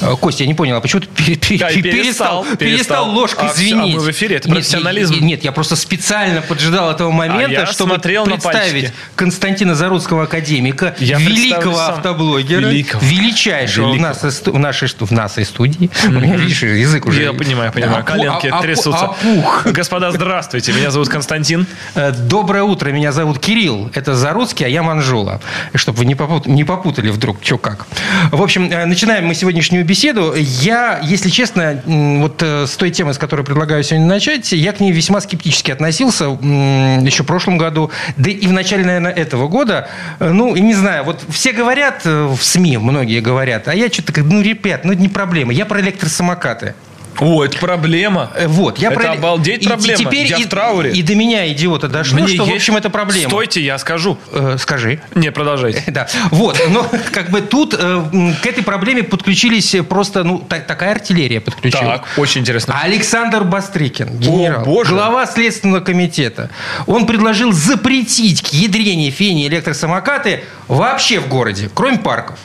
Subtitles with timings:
[0.00, 3.10] Э, Костя, я не понял, а почему ты пере- пере- Да, и перестал, перестал, перестал.
[3.10, 3.94] ложкой А звенеть?
[3.94, 5.14] а мы в эфире, это Нет, профессионализм.
[5.14, 8.92] и- Нет, я просто специально поджидал этого момента, А чтобы представить.
[9.14, 13.04] Константина Заруцкого, академика, Я великого автоблогера, Великого.
[13.06, 14.08] величайшего в, Великого.
[14.24, 15.90] нас, в, нашей, в нашей студии.
[16.06, 17.22] У меня, видишь, язык уже...
[17.22, 18.02] Я понимаю, понимаю.
[18.02, 19.06] опу- Коленки опу- трясутся.
[19.06, 19.66] опух.
[19.66, 20.72] Господа, здравствуйте.
[20.72, 21.66] Меня зовут Константин.
[21.94, 25.40] Э, Доброе утро, меня зовут Кирилл, это Заруцкий, а я Манжула.
[25.74, 27.86] Чтобы вы не попутали вдруг, что как.
[28.30, 30.34] В общем, э, начинаем мы сегодняшнюю беседу.
[30.36, 34.80] Я, если честно, вот э, с той темы, с которой предлагаю сегодня начать, я к
[34.80, 39.88] ней весьма скептически относился еще в прошлом году, да и в начале, наверное, этого года.
[40.18, 43.88] Э, Ну, и не знаю, вот все говорят э, в СМИ, многие говорят, а я
[43.88, 45.52] что-то, ну, ребят, ну, это не проблема.
[45.52, 46.74] Я про электросамокаты.
[47.20, 48.30] О, это проблема.
[48.34, 49.12] Э, Вот, я Это про...
[49.12, 49.98] обалдеть и проблема.
[49.98, 50.92] теперь Я и, в трауре.
[50.92, 53.28] И до меня, идиота, дошло, Мне что, в есть- общем, это проблема.
[53.30, 54.18] Стойте, я скажу.
[54.32, 55.00] Э, скажи.
[55.14, 55.82] Не, продолжайте.
[55.92, 58.02] Да, вот, но как бы тут э,
[58.42, 62.00] к этой проблеме подключились просто, ну, та- такая артиллерия подключилась.
[62.00, 62.78] Так, очень интересно.
[62.82, 64.90] Александр Бастрыкин, генерал, боже.
[64.92, 66.50] глава Следственного комитета,
[66.86, 72.38] он предложил запретить к ядрене фени электросамокаты вообще в городе, кроме парков.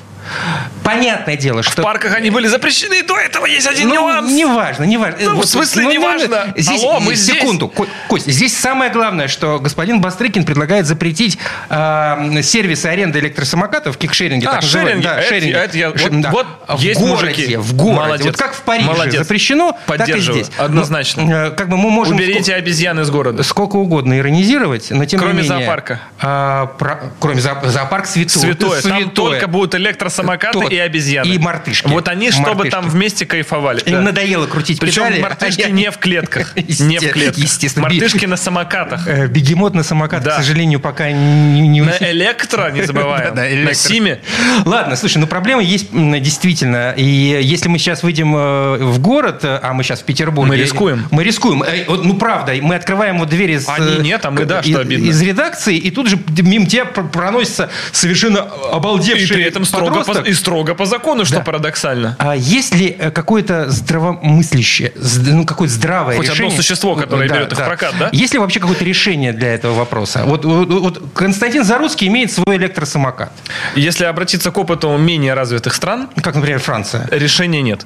[0.83, 1.81] Понятное дело, что...
[1.81, 4.31] В парках они были запрещены, до этого есть один Ну, нюанс.
[4.31, 5.17] неважно, неважно.
[5.22, 6.53] Ну, в смысле, неважно?
[6.55, 7.38] Здесь, Алло, мы здесь.
[7.38, 11.38] секунду, Ко- Костя, здесь самое главное, что господин Бастрыкин предлагает запретить
[11.69, 15.03] э, сервисы аренды электросамокатов, кикшеринги, А, так шеринги.
[15.03, 15.53] Да, Это- шеринги.
[15.53, 16.31] это я- вот- да.
[16.31, 17.55] вот в есть городе, мужики.
[17.58, 18.02] в городе.
[18.02, 18.25] Молодец.
[18.27, 19.17] Вот как в Париже Молодец.
[19.19, 20.49] запрещено, так и здесь.
[20.58, 21.23] Однозначно.
[21.23, 23.44] Ну, э, как бы мы можем Уберите обезьян из города.
[23.44, 25.59] сколько угодно иронизировать, но тем Кроме не менее...
[25.59, 25.99] зоопарка.
[26.19, 28.42] а, про- кроме зоо- зоопарк святой.
[28.42, 28.81] Святое.
[28.81, 29.11] Там Святое.
[29.14, 29.75] только будут
[30.12, 31.28] электросамокаты Тот- и обезьяны.
[31.28, 31.88] и мартышки.
[31.88, 32.70] Вот они, чтобы Мартышки.
[32.72, 33.80] там вместе кайфовали.
[33.81, 34.02] Им Да.
[34.02, 35.22] надоело крутить Причем педали.
[35.22, 36.56] мартышки а я- не в клетках.
[36.81, 37.38] Не в клетках.
[37.38, 37.84] естественно.
[37.88, 39.08] Мартышки на самокатах.
[39.08, 40.32] Э, Бегемот на самокат, Да.
[40.32, 43.36] к сожалению, пока не, не На электро, не забываем.
[43.36, 44.20] Да, да, На симе.
[44.66, 46.94] Ладно, слушай, ну проблема есть действительно.
[46.98, 47.04] И
[47.42, 50.50] если мы сейчас выйдем э, в город, а мы сейчас в Петербурге...
[50.50, 51.08] Мы рискуем.
[51.11, 51.64] Мы рискуем.
[51.64, 53.67] Э, Ну, правда, мы открываем вот двери из...
[53.70, 55.05] Они нет, а мы, да, что обидно.
[55.10, 60.01] Из редакции, и тут же мимо тебя пр- проносится совершенно И обалдевший при этом строго
[60.02, 60.28] по, подросток.
[60.32, 61.42] и строго по закону, что Да.
[61.44, 62.16] парадоксально.
[62.20, 64.92] А есть ли э, какое-то здравомыслящее,
[65.28, 66.58] ну, какое-то здравое Хоть одно решение?
[66.58, 68.10] существо, которое берет их в прокат, да?
[68.12, 70.23] Есть ли вообще какое-то решение для этого вопроса?
[70.26, 73.32] Вот, вот- вот Константин Заруцкий имеет свой электросамокат,
[73.76, 77.08] Если обратиться к опыту менее развитых стран, как, например, Франция.
[77.12, 77.86] решения нет.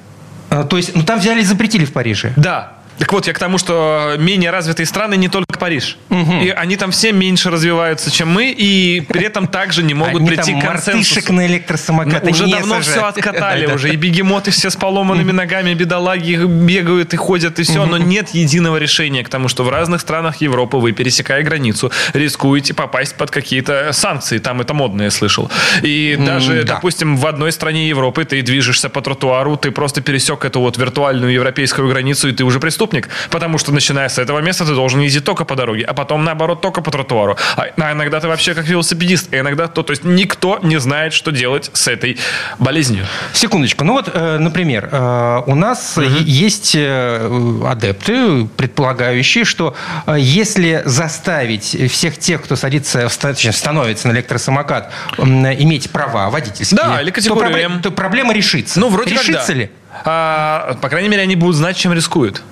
[0.50, 2.32] А, То есть, ну, там взяли и запретили в Париже.
[2.36, 2.72] Да.
[2.98, 5.98] Так вот, я к тому, что менее развитые страны не только Париж.
[6.10, 10.28] И они там все меньше развиваются, чем мы, и при этом также не могут Они
[10.28, 11.32] прийти к консенсусу.
[11.32, 12.86] на электросамокаты Ну, уже давно сажают.
[12.86, 13.92] все откатали уже.
[13.92, 17.84] И бегемоты все с поломанными ногами, бедолаги бегают и ходят, и все.
[17.84, 22.74] Но нет единого решения к тому, что в разных странах Европы вы, пересекая границу, рискуете
[22.74, 24.38] попасть под какие-то санкции.
[24.38, 25.50] Там это модно, я слышал.
[25.82, 26.74] И даже, да.
[26.76, 31.32] допустим, в одной стране Европы ты движешься по тротуару, ты просто пересек эту вот виртуальную
[31.32, 32.85] европейскую границу, и ты уже преступник.
[33.30, 36.60] Потому что, начиная с этого места, ты должен ездить только по дороге, а потом, наоборот,
[36.60, 37.36] только по тротуару.
[37.56, 39.82] А, а иногда ты вообще как велосипедист, а иногда то.
[39.82, 42.18] То есть никто не знает, что делать с этой
[42.58, 43.06] болезнью.
[43.32, 43.84] Секундочку.
[43.84, 49.74] Ну вот, э, например, э, у нас е- есть э, адепты, предполагающие, что
[50.16, 57.14] если заставить всех тех, кто садится, становится на электросамокат, иметь права водительские, Да, или то,
[57.16, 57.82] категорию пробле- М.
[57.82, 58.80] то проблема решится.
[58.80, 59.54] Ну, вроде решится как да.
[59.54, 59.70] ли?
[60.04, 62.42] А, по крайней мере, они будут знать, чем рискуют.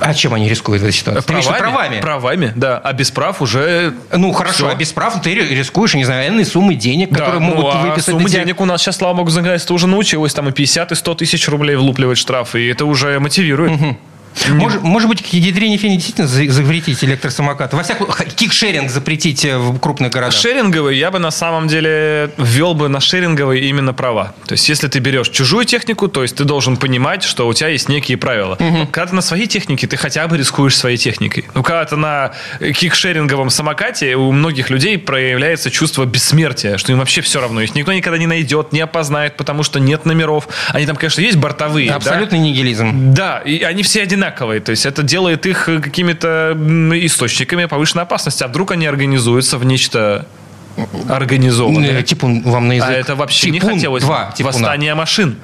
[0.00, 1.32] А чем они рискуют в этой ситуации?
[1.32, 2.00] Виду правами.
[2.00, 2.78] Правами, да.
[2.78, 3.94] А без прав уже...
[4.12, 4.68] Ну, хорошо, Всё.
[4.68, 7.78] а без прав ты рискуешь, не знаю, энной суммы денег, Да, которые ну, могут а
[7.82, 8.14] выписать.
[8.14, 8.40] суммы тебя.
[8.40, 10.34] денег у нас сейчас, слава богу, законодательство уже научилось.
[10.34, 12.54] Там и 50, и 100 тысяч рублей влупливать штраф.
[12.54, 13.80] И это уже мотивирует.
[14.48, 17.72] Может, может быть, к фени действительно за- запретить электросамокат?
[17.74, 20.38] Во всяком кикшеринг запретить э, в крупных городах.
[20.38, 24.34] Шеринговый я бы на самом деле ввел бы на шеринговый именно права.
[24.46, 27.68] То есть, если ты берешь чужую технику, то есть ты должен понимать, что у тебя
[27.68, 28.56] есть некие правила.
[28.90, 31.44] Когда ты на своей технике, ты хотя бы рискуешь своей техникой.
[31.54, 32.32] Ну, когда ты на
[32.78, 37.60] кикшеринговом самокате, у многих людей проявляется чувство бессмертия, что им вообще все равно.
[37.62, 40.48] Их никто никогда не найдет, не опознает, потому что нет номеров.
[40.68, 41.88] Они там, конечно, есть бортовые.
[41.90, 41.96] да?
[41.96, 43.12] Абсолютный нигилизм.
[43.14, 44.27] Да, и они все одинаковые.
[44.64, 46.56] То есть это делает их э, какими-то
[46.94, 48.42] источниками повышенной опасности.
[48.42, 50.26] А вдруг они организуются в нечто
[51.08, 52.00] организованные.
[52.00, 52.88] Э, Типун вам на язык.
[52.88, 54.02] А это вообще не Типун хотелось.
[54.02, 54.52] Два, типуна.
[54.52, 55.38] Восстание машин.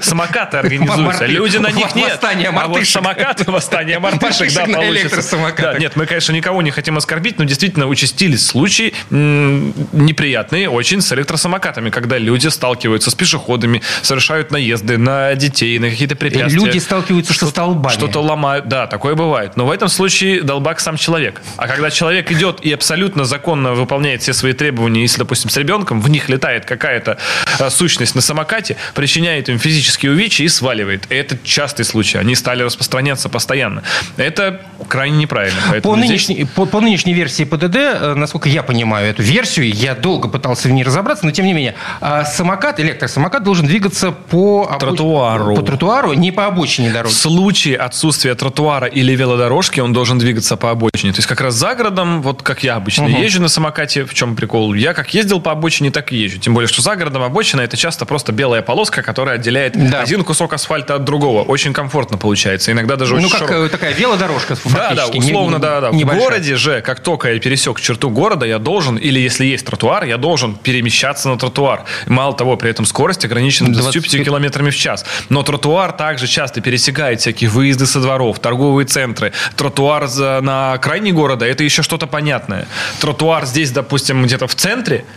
[0.00, 1.26] Самокаты организуются.
[1.26, 2.12] Люди на них нет.
[2.12, 2.92] Восстание А вот мартышек.
[2.94, 5.38] самокаты, восстание мартышек, да, Мартышек получится.
[5.58, 11.12] Да, Нет, мы, конечно, никого не хотим оскорбить, но действительно участились случаи неприятные очень с
[11.12, 16.64] электросамокатами, когда люди сталкиваются с пешеходами, совершают наезды на детей, на какие-то препятствия.
[16.64, 17.92] Люди сталкиваются со столбами.
[17.92, 18.68] Что-то ломают.
[18.68, 19.56] Да, такое бывает.
[19.56, 21.42] Но в этом случае долбак сам человек.
[21.56, 26.00] А когда человек идет и абсолютно законно выполняет все свои требования, если, допустим, с ребенком,
[26.00, 27.18] в них летает какая-то
[27.58, 31.06] э, сущность на самокате, причиняет им физические увечья и сваливает.
[31.10, 32.18] И это частый случай.
[32.18, 33.82] Они стали распространяться постоянно.
[34.16, 35.60] Это крайне неправильно.
[35.82, 39.94] По здесь- нынешней, по, по нынешней версии ПДД, э, насколько я понимаю эту версию, я
[39.94, 44.68] долго пытался в ней разобраться, но тем не менее, а, самокат, электросамокат должен двигаться по
[44.70, 45.54] обоч- Тротуару.
[45.56, 47.12] По тротуару, не по обочине В дороги.
[47.12, 51.12] случае отсутствия тротуара или велодорожки он должен двигаться по обочине.
[51.12, 54.25] То есть как раз за городом, вот как я обычно езжу на самокате, в чем
[54.34, 54.74] прикол?
[54.74, 56.38] Я как ездил по обочине, так и езжу.
[56.38, 60.00] Тем более, что за городом обочина это часто просто белая полоска, которая отделяет Да.
[60.00, 61.42] один кусок асфальта от другого.
[61.42, 62.72] Очень комфортно получается.
[62.72, 63.54] Иногда даже Ну, очень как широко.
[63.66, 65.90] э, такая велодорожка Да, да, фактически, не- условно, да, да.
[65.90, 66.24] В небольшая.
[66.24, 70.16] городе же, как только я пересек черту города, я должен, или если есть тротуар, я
[70.16, 71.84] должен перемещаться на тротуар.
[72.06, 75.04] Мало того, при этом скорость ограничена 25 25 километрами в час.
[75.28, 79.32] Но тротуар также часто пересекает всякие выезды со дворов, торговые центры.
[79.56, 82.66] Тротуар за- на окраине города– это еще что-то понятное.
[83.00, 85.04] Тротуар здесь, допустим, где-то в центре–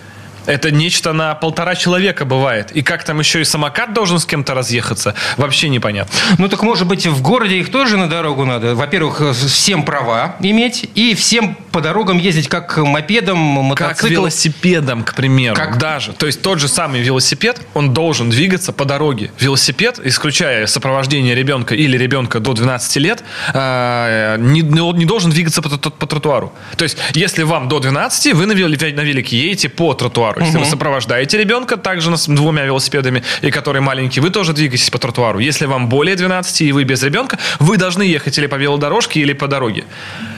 [0.50, 2.72] это нечто на полтора человека бывает.
[2.72, 6.14] И как там еще и самокат должен с кем-то разъехаться, вообще непонятно.
[6.38, 8.76] Ну так может быть в городе их тоже на дорогу надо?
[8.76, 14.12] Во-первых, э, всем права иметь и всем по дорогам ездить как мопедом, Как мотоциклом.
[14.12, 15.56] велосипедом, к примеру.
[15.56, 15.78] Как?
[15.78, 16.14] Даже.
[16.14, 19.32] То есть тот же самый велосипед, он должен двигаться по дороге.
[19.40, 23.24] Велосипед, исключая сопровождение ребенка или ребенка до 12 лет,
[23.54, 26.54] э, не, не должен двигаться по, по тротуару.
[26.78, 30.42] То есть, если вам до 12, вы на, веле- на велике едете по тротуару.
[30.42, 34.98] Если вы сопровождаете ребенка также с двумя велосипедами, и который маленький, вы тоже двигаетесь по
[34.98, 35.40] тротуару.
[35.40, 39.34] Если вам более 12 и вы без ребенка, вы должны ехать или по велодорожке, или
[39.34, 39.84] по дороге.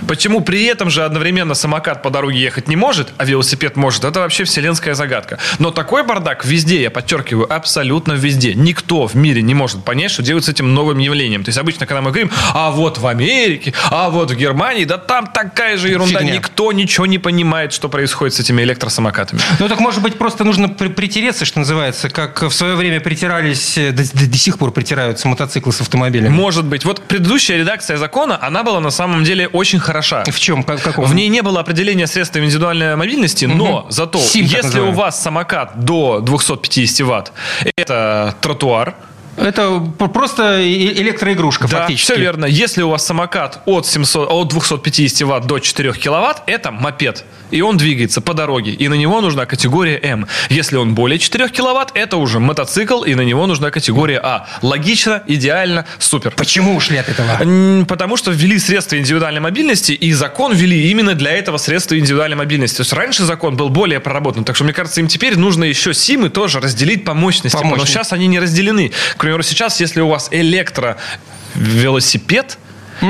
[0.07, 1.20] Почему при этом же одновременно
[1.55, 5.37] самокат по дороге ехать не может, а велосипед может, это вообще вселенская загадка.
[5.59, 8.53] Но такой бардак везде, я подчеркиваю, абсолютно везде.
[8.53, 11.43] Никто в мире не может понять, что делать с этим новым явлением.
[11.43, 14.97] То есть обычно, когда мы говорим, а вот в Америке, а вот в Германии, да
[14.97, 16.19] там такая же ерунда.
[16.19, 16.33] Фигня.
[16.35, 19.41] Никто ничего не понимает, что происходит с этими электросамокатами.
[19.59, 23.77] Ну так может быть просто нужно при- притереться, что называется, как в свое время притирались,
[23.77, 26.29] э, до, до- до сих пор притираются мотоциклы с автомобилями.
[26.33, 26.85] Может быть.
[26.85, 30.23] Вот предыдущая редакция закона, она была на самом деле очень хороша.
[30.25, 30.63] В чем?
[30.63, 31.05] Как, каком?
[31.05, 35.83] В ней не было определения средства индивидуальной мобильности, но зато, Сим, если у вас самокат
[35.83, 37.33] до 250 ватт,
[37.75, 38.95] это тротуар,
[39.37, 39.79] Это
[40.13, 42.11] просто электроигрушка да, фактически.
[42.11, 42.45] все верно.
[42.45, 47.23] Если у вас самокат от, 700, от 250 ватт до 4 киловатт, это мопед.
[47.49, 48.71] И он двигается по дороге.
[48.71, 50.27] И на него нужна категория М.
[50.49, 54.47] Если он более 4 киловатт, это уже мотоцикл, и на него нужна категория А.
[54.61, 56.31] Логично, идеально, супер.
[56.31, 57.85] Почему ушли от этого?
[57.85, 62.77] Потому что ввели средства индивидуальной мобильности, и закон ввели именно для этого средства индивидуальной мобильности.
[62.77, 64.43] То есть раньше закон был более проработан.
[64.43, 67.55] Так что, мне кажется, им теперь нужно еще СИМы тоже разделить по мощности.
[67.57, 67.93] По Но мощности.
[67.93, 68.91] сейчас они не разделены.
[69.21, 72.57] К примеру, сейчас, если у вас электровелосипед,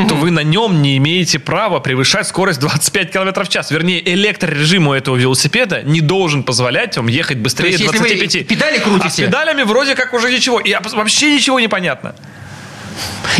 [0.09, 3.71] то вы на нем не имеете права превышать скорость 25 км в час.
[3.71, 8.35] Вернее, электрорежим у этого велосипеда не должен позволять вам ехать То быстрее есть, если 25.
[8.35, 10.59] вы педали а с крутите, педалями вроде как уже ничего.
[10.59, 12.13] И вообще ничего не понятно.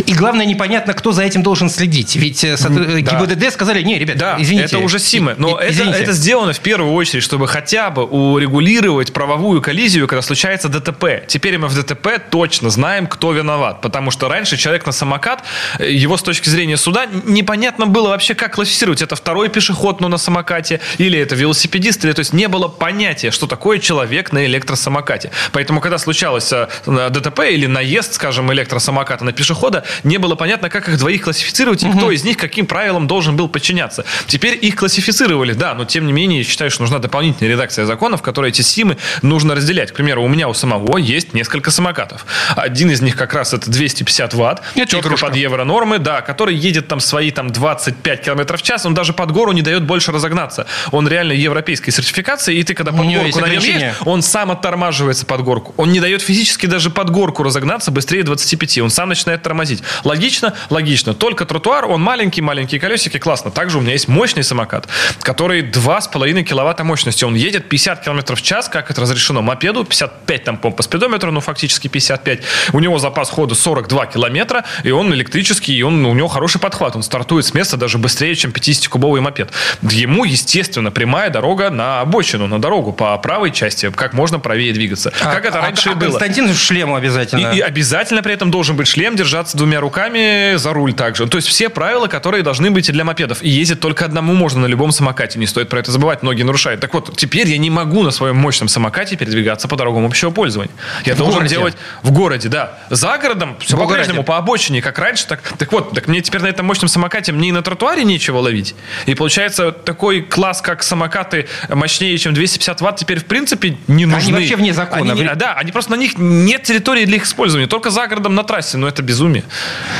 [0.06, 2.16] И главное, непонятно, кто за этим должен следить.
[2.16, 3.00] Ведь да.
[3.00, 4.76] ГИБДД сказали, не, ребят, Да, извините.
[4.76, 5.34] это уже СИМы.
[5.38, 5.98] Но И- это, извините.
[6.02, 11.24] это сделано в первую очередь, чтобы хотя бы урегулировать правовую коллизию, когда случается ДТП.
[11.26, 13.80] Теперь мы в ДТП точно знаем, кто виноват.
[13.80, 15.42] Потому что раньше человек на самокат,
[15.78, 19.02] э, его с точки зрения суда, непонятно было вообще, как классифицировать.
[19.02, 23.30] Это второй пешеход, но на самокате, или это велосипедист, или то есть не было понятия,
[23.30, 25.30] что такое человек на электросамокате.
[25.52, 30.88] Поэтому, когда случалось э, ДТП или наезд, скажем, электросамоката на пешехода, не было понятно, как
[30.88, 34.04] их двоих классифицировать и кто из них каким правилам должен был подчиняться.
[34.28, 38.16] Теперь их классифицировали, да, но тем не менее, я считаю, что нужна дополнительная редакция закона,
[38.16, 39.90] в которой эти СИМы нужно разделять.
[39.90, 42.24] К примеру, у меня у самого есть несколько самокатов.
[42.54, 45.26] Один из них как раз это 250 ватт, Это четко игрушка.
[45.26, 49.32] под евронормы, да, который едет там свои там 25 километров в час, он даже под
[49.32, 50.66] гору не дает больше разогнаться.
[50.92, 53.86] Он реально европейской сертификации, и ты когда под горку на нем ограничения.
[53.86, 55.74] едешь, он сам оттормаживается под горку.
[55.76, 58.78] Он не дает физически даже под горку разогнаться быстрее 25.
[58.78, 59.82] Он сам начинает начинает тормозить.
[60.04, 60.54] Логично?
[60.70, 61.14] Логично.
[61.14, 63.50] Только тротуар, он маленький, маленькие колесики, классно.
[63.50, 64.88] Также у меня есть мощный самокат,
[65.20, 67.24] который 2,5 киловатта мощности.
[67.24, 71.40] Он едет 50 км в час, как это разрешено мопеду, 55 там по спидометру, ну
[71.40, 72.40] фактически 55.
[72.72, 76.96] У него запас хода 42 километра, и он электрический, и он, у него хороший подхват.
[76.96, 79.50] Он стартует с места даже быстрее, чем 50-кубовый мопед.
[79.82, 85.12] Ему, естественно, прямая дорога на обочину, на дорогу по правой части, как можно правее двигаться.
[85.20, 86.10] А, как это а, раньше а было.
[86.10, 87.52] Константин в шлему обязательно.
[87.52, 91.26] И, и обязательно при этом должен быть шлем, держаться двумя руками за руль также.
[91.26, 93.42] То есть все правила, которые должны быть и для мопедов.
[93.42, 95.38] И ездить только одному можно на любом самокате.
[95.38, 96.80] Не стоит про это забывать, многие нарушают.
[96.80, 100.72] Так вот, теперь я не могу на своем мощном самокате передвигаться по дорогам общего пользования.
[101.04, 101.54] Я В должен городе?
[101.54, 102.78] делать в городе, да.
[102.90, 105.26] За городом все по-прежнему по обочине, как раньше.
[105.26, 108.38] Так, так вот, так мне теперь на этом мощном самокате мне и на тротуаре нечего
[108.38, 108.74] ловить.
[109.06, 114.32] И получается, такой класс, как самокаты мощнее, чем 250 ватт, теперь в принципе не нужны.
[114.32, 115.12] вообще вне закона.
[115.12, 117.66] Они да, они просто на них нет территории для их использования.
[117.68, 118.78] Только за городом на трассе.
[118.78, 119.44] Но это безумие.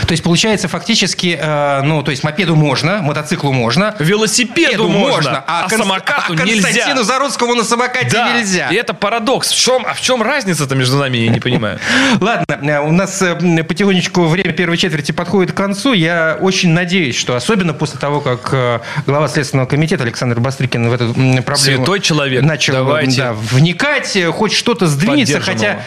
[0.07, 3.95] То есть, получается, фактически, э, ну, то есть, мопеду можно, мотоциклу можно.
[3.99, 7.03] Велосипеду можно, а, Конст- самокату а Константину нельзя.
[7.05, 8.69] Заруцкому на самокате Да, нельзя.
[8.71, 9.51] и это парадокс.
[9.53, 11.79] В чем, а в чем разница-то между нами, я не понимаю.
[12.21, 15.93] Ладно, э, у нас э, потихонечку время первой четверти подходит к концу.
[15.93, 20.93] Я очень надеюсь, что особенно после того, как э, глава Следственного комитета Александр Бастрыкин в
[20.95, 22.43] эту проблему Святой человек.
[22.43, 23.17] начал Давайте.
[23.21, 25.41] да, вникать, хоть что-то сдвинется.
[25.41, 25.81] Хотя,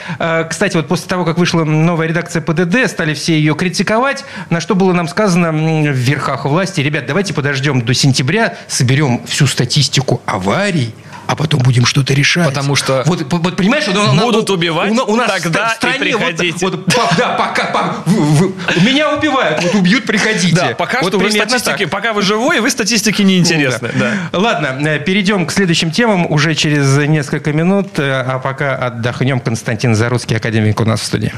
[0.49, 4.75] кстати, вот после того, как вышла новая редакция ПДД, стали все ее критиковать, на что
[4.75, 10.93] было нам сказано в верхах власти, ребят, давайте подождем до сентября, соберем всю статистику аварий,
[11.27, 12.45] а потом будем что-то решать.
[12.47, 15.71] Потому что вот, вот понимаешь, вот у нас- будут убивать, у, у нас тогда в
[15.73, 16.65] стране и вот- приходите.
[16.65, 20.55] Вот, па- да, пока, па- в- в- меня убивают, вот убьют, приходите.
[20.55, 21.89] Да, пока Вот что вы статистики, так.
[21.89, 23.89] пока вы живой, вы статистики неинтересны.
[23.95, 24.11] Да.
[24.31, 24.37] Да.
[24.39, 29.39] Ладно, э, перейдем к следующим темам уже через несколько минут, э, а пока отдохнем.
[29.39, 31.33] Константин Заруцкий, академик у нас в студии.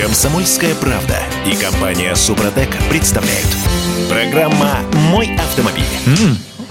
[0.00, 3.46] Комсомольская правда и компания Супротек представляют.
[4.08, 4.78] Программа
[5.10, 5.84] «Мой автомобиль».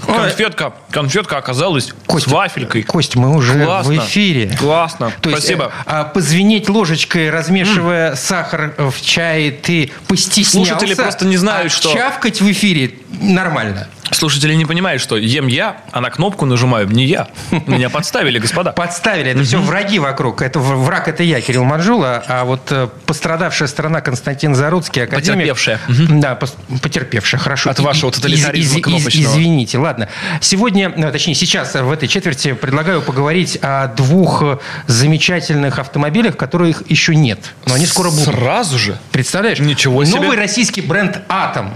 [0.04, 2.82] Конфетка, конфетка оказалась с вафелькой.
[2.82, 3.92] Кость, мы уже Классно.
[3.92, 4.56] в эфире.
[4.58, 5.12] Классно.
[5.20, 5.66] То есть, Спасибо.
[5.66, 10.70] э, а, позвенеть ложечкой, размешивая сахар в чае, ты постеснялся.
[10.70, 13.86] Слушатели просто не знают, а что- чавкать в эфире нормально.
[14.10, 17.28] Слушатели не понимают, что ем я, а на кнопку нажимаю не я.
[17.66, 18.72] Меня подставили, господа.
[18.72, 19.30] Подставили.
[19.30, 20.42] Это все враги вокруг.
[20.42, 25.38] Это враг это я, Кирилл Манжула, а вот э, пострадавшая сторона Константин Заруцкий, академик.
[25.38, 25.80] Потерпевшая.
[26.20, 26.38] Да,
[26.82, 27.70] потерпевшая, хорошо.
[27.70, 29.32] От вашего тоталитаризма из- из- кнопочного.
[29.32, 30.08] Извините, ладно.
[30.40, 34.42] Сегодня, э, точнее сейчас, э, в этой четверти предлагаю поговорить о двух
[34.86, 37.38] замечательных автомобилях, которых еще нет.
[37.66, 38.24] Но они скоро будут.
[38.34, 38.98] Сразу же?
[39.12, 39.58] Представляешь?
[39.60, 40.20] Ничего себе.
[40.20, 41.74] Новый российский бренд «Атом»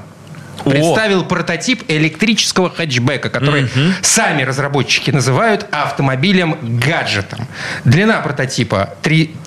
[0.64, 0.70] О.
[0.70, 3.68] представил прототип электрического хэтчбека, который
[4.02, 7.46] сами разработчики называют автомобилем-гаджетом.
[7.84, 8.94] Длина прототипа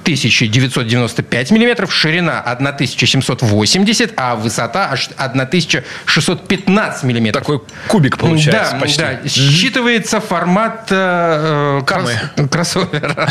[0.07, 7.43] 3995 миллиметров, ширина 1780, а высота аж 1615 миллиметров.
[7.43, 7.59] Такой
[7.89, 9.01] кубик получается да, почти.
[9.01, 9.19] да.
[9.25, 13.29] Считывается формат э, э, кросс- кроссовера.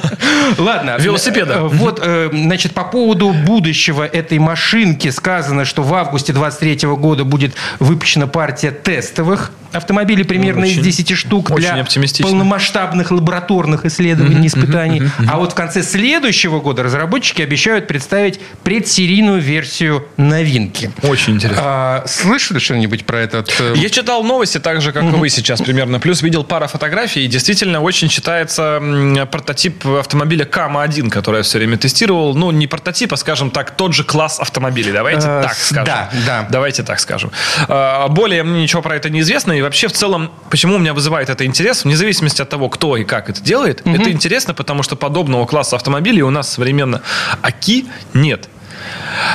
[0.58, 0.96] Ладно.
[0.98, 1.54] Велосипеда.
[1.56, 7.24] Э, Вот, э, значит, по поводу будущего этой машинки сказано, что в августе 23 года
[7.24, 11.84] будет выпущена партия тестовых автомобилей примерно из Очень- 10 штук для
[12.22, 15.02] полномасштабных лабораторных исследований, испытаний.
[15.28, 20.90] А вот в конце следующего года разработчики обещают представить предсерийную версию новинки.
[21.02, 21.62] Очень интересно.
[21.64, 23.54] А, слышали что-нибудь про этот?
[23.60, 26.00] э, Я читал новости так же, как и вы сейчас примерно.
[26.00, 27.24] Плюс видел пару фотографий.
[27.24, 32.34] И действительно очень считается м, прототип автомобиля Кама-1, который я все время тестировал.
[32.34, 34.92] Ну, не прототип, а, скажем так, тот же класс автомобилей.
[34.92, 35.84] Давайте Э, так скажем.
[35.84, 36.46] да, да.
[36.50, 37.30] Давайте так скажем.
[37.68, 39.52] А, Более мне ничего про это не известно.
[39.52, 42.96] И вообще в целом, почему у меня вызывает это интерес, вне зависимости от того, кто
[42.96, 47.02] и как это делает, это интересно, потому что подобного класса автомобилей у нас современно
[47.42, 48.48] аки нет.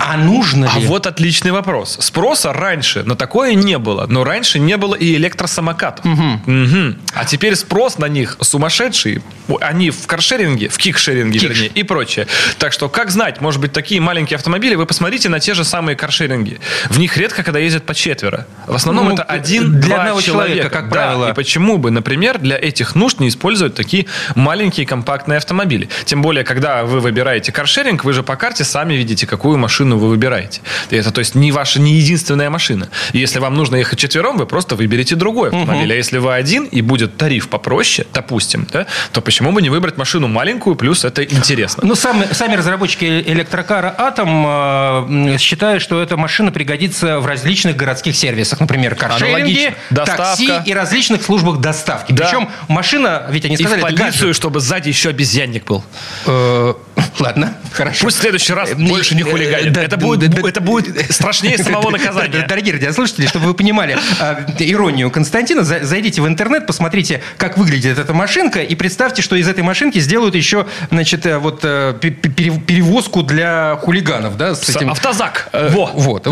[0.01, 0.71] А нужно ли?
[0.73, 1.97] А вот отличный вопрос.
[1.99, 6.05] Спроса раньше на такое не было, но раньше не было и электросамокатов.
[6.05, 6.99] Мгм.
[7.13, 9.21] А теперь спрос на них сумасшедший.
[9.61, 11.49] Они в каршеринге, в кикшеринге, Кикш.
[11.51, 12.27] вернее, и прочее.
[12.57, 15.95] Так что, как знать, может быть, такие маленькие автомобили, вы посмотрите на те же самые
[15.95, 16.59] каршеринги.
[16.89, 18.45] В них редко когда ездят по четверо.
[18.67, 21.29] В основном Ну, это для один-два одного человека, как Да, правило.
[21.29, 25.89] И почему бы, например, для этих нужд не использовать такие маленькие компактные автомобили?
[26.05, 30.09] Тем более, когда вы выбираете каршеринг, вы же по карте сами видите, какую машину вы
[30.09, 30.59] выбираете.
[30.91, 32.89] Это, то есть, не ваша не единственная машина.
[33.13, 35.93] Если вам нужно ехать четвером, вы просто выберете другой автомобиль.
[35.93, 39.95] А если вы один и будет тариф попроще, допустим, да, то почему бы не выбрать
[39.95, 41.83] машину маленькую, плюс это интересно.
[41.85, 48.17] Ну, сами, сами разработчики электрокара «Атом» э, считают, что эта машина пригодится в различных городских
[48.17, 48.59] сервисах.
[48.59, 52.11] Например, каршеринге, такси и различных службах доставки.
[52.11, 52.25] Да.
[52.25, 55.81] Причем машина, ведь они И в сказали, полицию, чтобы сзади еще обезьянник был.
[56.25, 56.73] Э,
[57.19, 58.05] Ладно, хорошо.
[58.05, 59.75] Пусть в следующий раз Э, больше не э, хулиганит.
[59.77, 62.45] Это будет, это будет страшнее самого наказания.
[62.47, 67.97] Дорогие радиослушатели, чтобы вы понимали а, иронию Константина, за- зайдите в интернет, посмотрите, как выглядит
[67.99, 72.29] эта машинка, и представьте, что из этой машинки сделают еще, значит, э, вот пе- пе-
[72.29, 74.91] пере- перевозку для хулиганов, да, с этим...
[74.91, 75.49] Автозак.
[75.53, 75.87] Во.
[75.93, 76.27] Вот.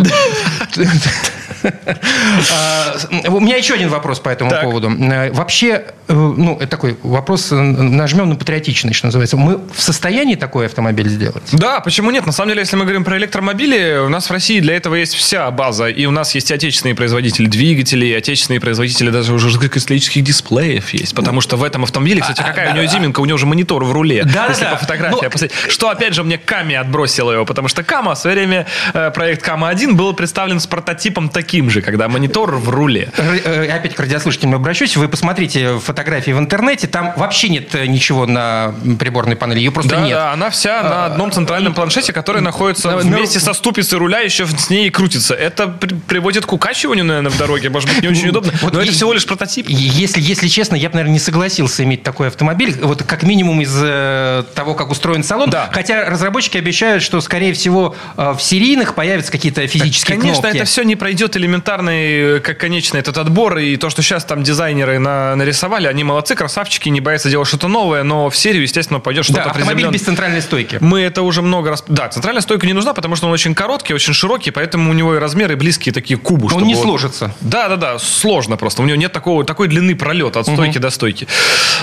[2.54, 2.96] А,
[3.30, 4.92] У меня еще один вопрос по этому поводу.
[5.34, 9.38] Вообще, ну, это такой вопрос, нажмем на патриотичный, что называется.
[9.38, 11.44] Мы в состоянии такой автомобиль сделать?
[11.54, 12.28] Да, почему нет?
[12.28, 15.16] На самом деле, если мы говорим про электромобили, у нас в России для этого есть
[15.16, 15.88] вся база.
[15.88, 21.16] И у нас есть отечественные производители двигателей, отечественные производители даже уже жидкокристаллических дисплеев есть.
[21.16, 23.92] Потому что в этом автомобиле, кстати, какая у него изюминка, у него же монитор в
[23.92, 24.24] руле.
[24.24, 25.54] Да, если да, по фотографии Ну, посмотреть.
[25.70, 29.42] Что, опять же, мне Ками отбросило его, потому что Кама в свое время, э, проект
[29.42, 33.10] Кама-1 был представлен с прототипом таким же, когда монитор в руле.
[33.18, 34.96] Э, Опять к радиослушателям обращусь.
[34.96, 36.86] Вы посмотрите фотографии в интернете.
[36.88, 39.58] Там вообще нет э, ничего на приборной панели.
[39.60, 40.14] Ее просто Да, нет.
[40.14, 44.46] да, она вся на одном центральном планшете, который находится на- вместе со ступицей руля, еще
[44.48, 45.34] с ней и крутится.
[45.34, 47.70] Это при- приводит к укачиванию, наверное, в дороге.
[47.70, 48.52] Может быть, не очень удобно.
[48.72, 49.68] Но это всего лишь прототип.
[49.70, 52.76] Если, если честно, я бы, наверное, не согласился иметь такой автомобиль.
[52.82, 55.50] Вот как минимум из э, того, как устроен салон.
[55.50, 55.70] Да.
[55.72, 60.58] Хотя разработчики обещают, что, скорее всего, э, в серийных появятся какие-то физические Конечно, кнопки.
[60.58, 63.58] это все не пройдет элементарный, э, как конечный этот отбор.
[63.58, 67.68] И то, что сейчас там дизайнеры на- нарисовали, они молодцы, красавчики, не боятся делать что-то
[67.68, 69.94] новое, но в серию, естественно, пойдет Да, что-то автомобиль приземленное.
[69.94, 70.57] без центральной стойки.
[70.80, 71.84] Мы это уже много раз...
[71.88, 75.16] Да, центральная стойка не нужна, потому что он очень короткий, очень широкий, поэтому у него
[75.16, 76.50] и размеры близкие такие кубу.
[76.54, 77.34] Он не вот- сложится.
[77.42, 78.82] Да, да, да, сложно просто.
[78.82, 81.28] У него нет такого, такой длины пролета от стойки до стойки.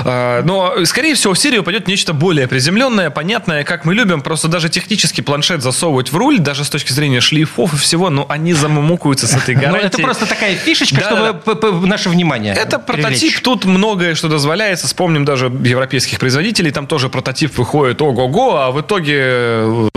[0.04, 4.21] А, Но, скорее всего, в серию пойдет нечто более приземленное, понятное, как мы любим.
[4.23, 8.26] Просто даже технически планшет засовывать в руль, даже с точки зрения шлейфов и всего, ну,
[8.28, 9.87] они замумукаются с этой гарантией.
[9.87, 14.87] это просто такая фишечка, чтобы наше внимание Это прототип, тут многое что дозволяется.
[14.87, 19.88] Вспомним даже европейских производителей, там тоже прототип выходит ого-го, а в итоге э,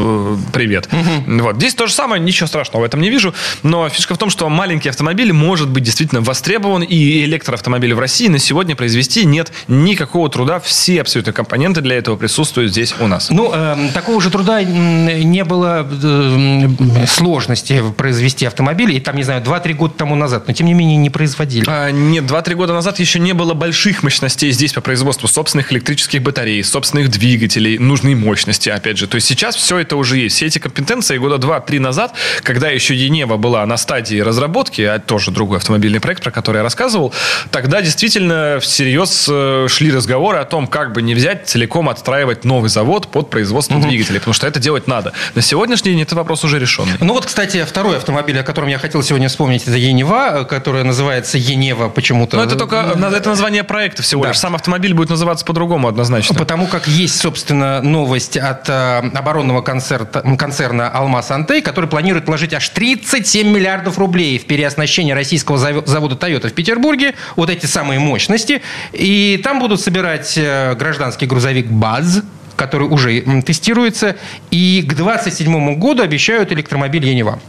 [0.51, 0.89] привет.
[1.27, 1.55] Вот.
[1.57, 3.33] Здесь то же самое, ничего страшного в этом не вижу,
[3.63, 8.27] но фишка в том, что маленький автомобиль может быть действительно востребован, и электроавтомобили в России
[8.27, 13.29] на сегодня произвести нет никакого труда, все абсолютно компоненты для этого присутствуют здесь у нас.
[13.29, 19.41] Ну, эм, такого же труда не было эм, сложности произвести автомобиль, и там, не знаю,
[19.41, 21.65] 2-3 года тому назад, но тем не менее не производили.
[21.67, 26.21] А, нет, 2-3 года назад еще не было больших мощностей здесь по производству собственных электрических
[26.21, 29.07] батарей, собственных двигателей, нужной мощности, опять же.
[29.07, 30.35] То есть сейчас все это уже есть.
[30.35, 32.13] Все эти компетенции года 2-3 назад,
[32.43, 36.63] когда еще Енева была на стадии разработки, а тоже другой автомобильный проект, про который я
[36.63, 37.13] рассказывал,
[37.51, 42.69] тогда действительно всерьез э, шли разговоры о том, как бы не взять целиком отстраивать новый
[42.69, 45.13] завод под производство двигателей, потому что это делать надо.
[45.35, 46.93] На сегодняшний день этот вопрос уже решенный.
[46.99, 50.83] Ну вот, кстати, второй автомобиль, о котором я хотел сегодня вспомнить, это Енева, э, которая
[50.83, 52.37] называется Енева почему-то.
[52.37, 52.77] Но это только
[53.17, 54.29] это название проекта всего Да.
[54.29, 54.39] лишь.
[54.39, 56.35] Сам автомобиль будет называться по-другому однозначно.
[56.35, 62.53] Потому как есть, собственно, новость от э, оборонного концерта- концерна «Алмаз Антей», который планирует вложить
[62.53, 67.15] аж 37 миллиардов рублей в переоснащение российского заво- завода «Тойота» в Петербурге.
[67.35, 68.61] Вот эти самые мощности.
[68.93, 72.23] И там будут собирать э, гражданский грузовик «БАЗ»,
[72.55, 74.15] который уже тестируется.
[74.51, 77.39] И к 27 году обещают электромобиль «Енева».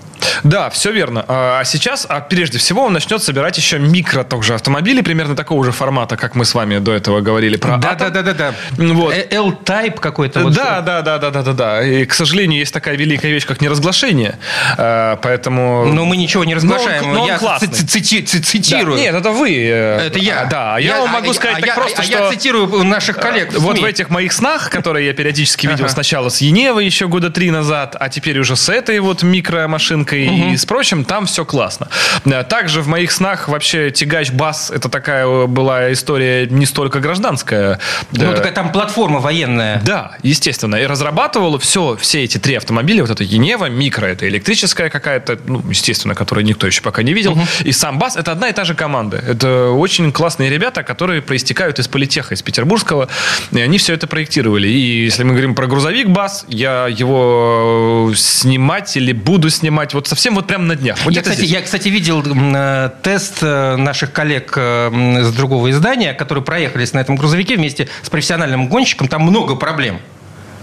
[0.44, 1.24] Да, все верно.
[1.28, 5.72] А сейчас, а прежде всего, он начнет собирать еще микро также автомобили, примерно такого же
[5.72, 7.96] формата, как мы с вами до этого говорили про Атом.
[7.98, 8.54] Да-да-да-да.
[8.76, 9.14] Вот.
[9.14, 10.40] Э, L-Type какой-то.
[10.40, 10.54] вот.
[10.54, 11.87] Да, да, да, да, да, да, да.
[11.87, 14.38] И, к сожалению, есть такая великая вещь, как неразглашение.
[14.76, 15.85] А, Поэтому.
[15.87, 17.02] Но мы ничего не разглашаем.
[17.02, 17.68] Но он- но он я классный.
[17.68, 18.96] ци- цити- ци- Да, цитирую.
[18.98, 19.50] Нет, это вы.
[19.54, 20.44] э, Это я.
[20.46, 22.12] Да, а я, вам могу а- сказать а так я- просто, а что...
[22.12, 23.52] Я цитирую наших коллег.
[23.52, 25.92] в Вот в этих моих снах, которые я периодически видел Ага.
[25.94, 30.57] сначала с Еневы еще года три назад, а теперь уже с этой вот микромашинкой и
[30.57, 31.88] с прочим, там все классно.
[32.25, 37.01] Э, Также в моих снах вообще тягач бас это такая э, была история не столько
[37.01, 37.79] гражданская.
[38.12, 39.81] Ну, Э, такая там платформа военная.
[39.85, 40.77] да, естественно.
[40.77, 43.03] И разрабатывала все, все эти три автомобиля.
[43.03, 47.38] Вот это Енева, микро, это электрическая какая-то, ну, естественно, которую никто еще пока не видел.
[47.64, 49.16] И сам БАС, это одна и та же команда.
[49.18, 53.09] Это очень классные ребята, которые проистекают из политеха, из петербургского.
[53.53, 54.68] И они все это проектировали.
[54.68, 60.37] И если мы говорим про грузовик БАС, я его снимать или буду снимать вот совсем
[60.37, 60.96] вот прямо на днях.
[61.04, 61.50] Вот Я кстати, здесь.
[61.50, 67.00] я, кстати, видел э, тест э, наших коллег э, с другого издания, которые проехались на
[67.00, 69.08] этом грузовике вместе с профессиональным гонщиком.
[69.08, 69.98] Там много проблем,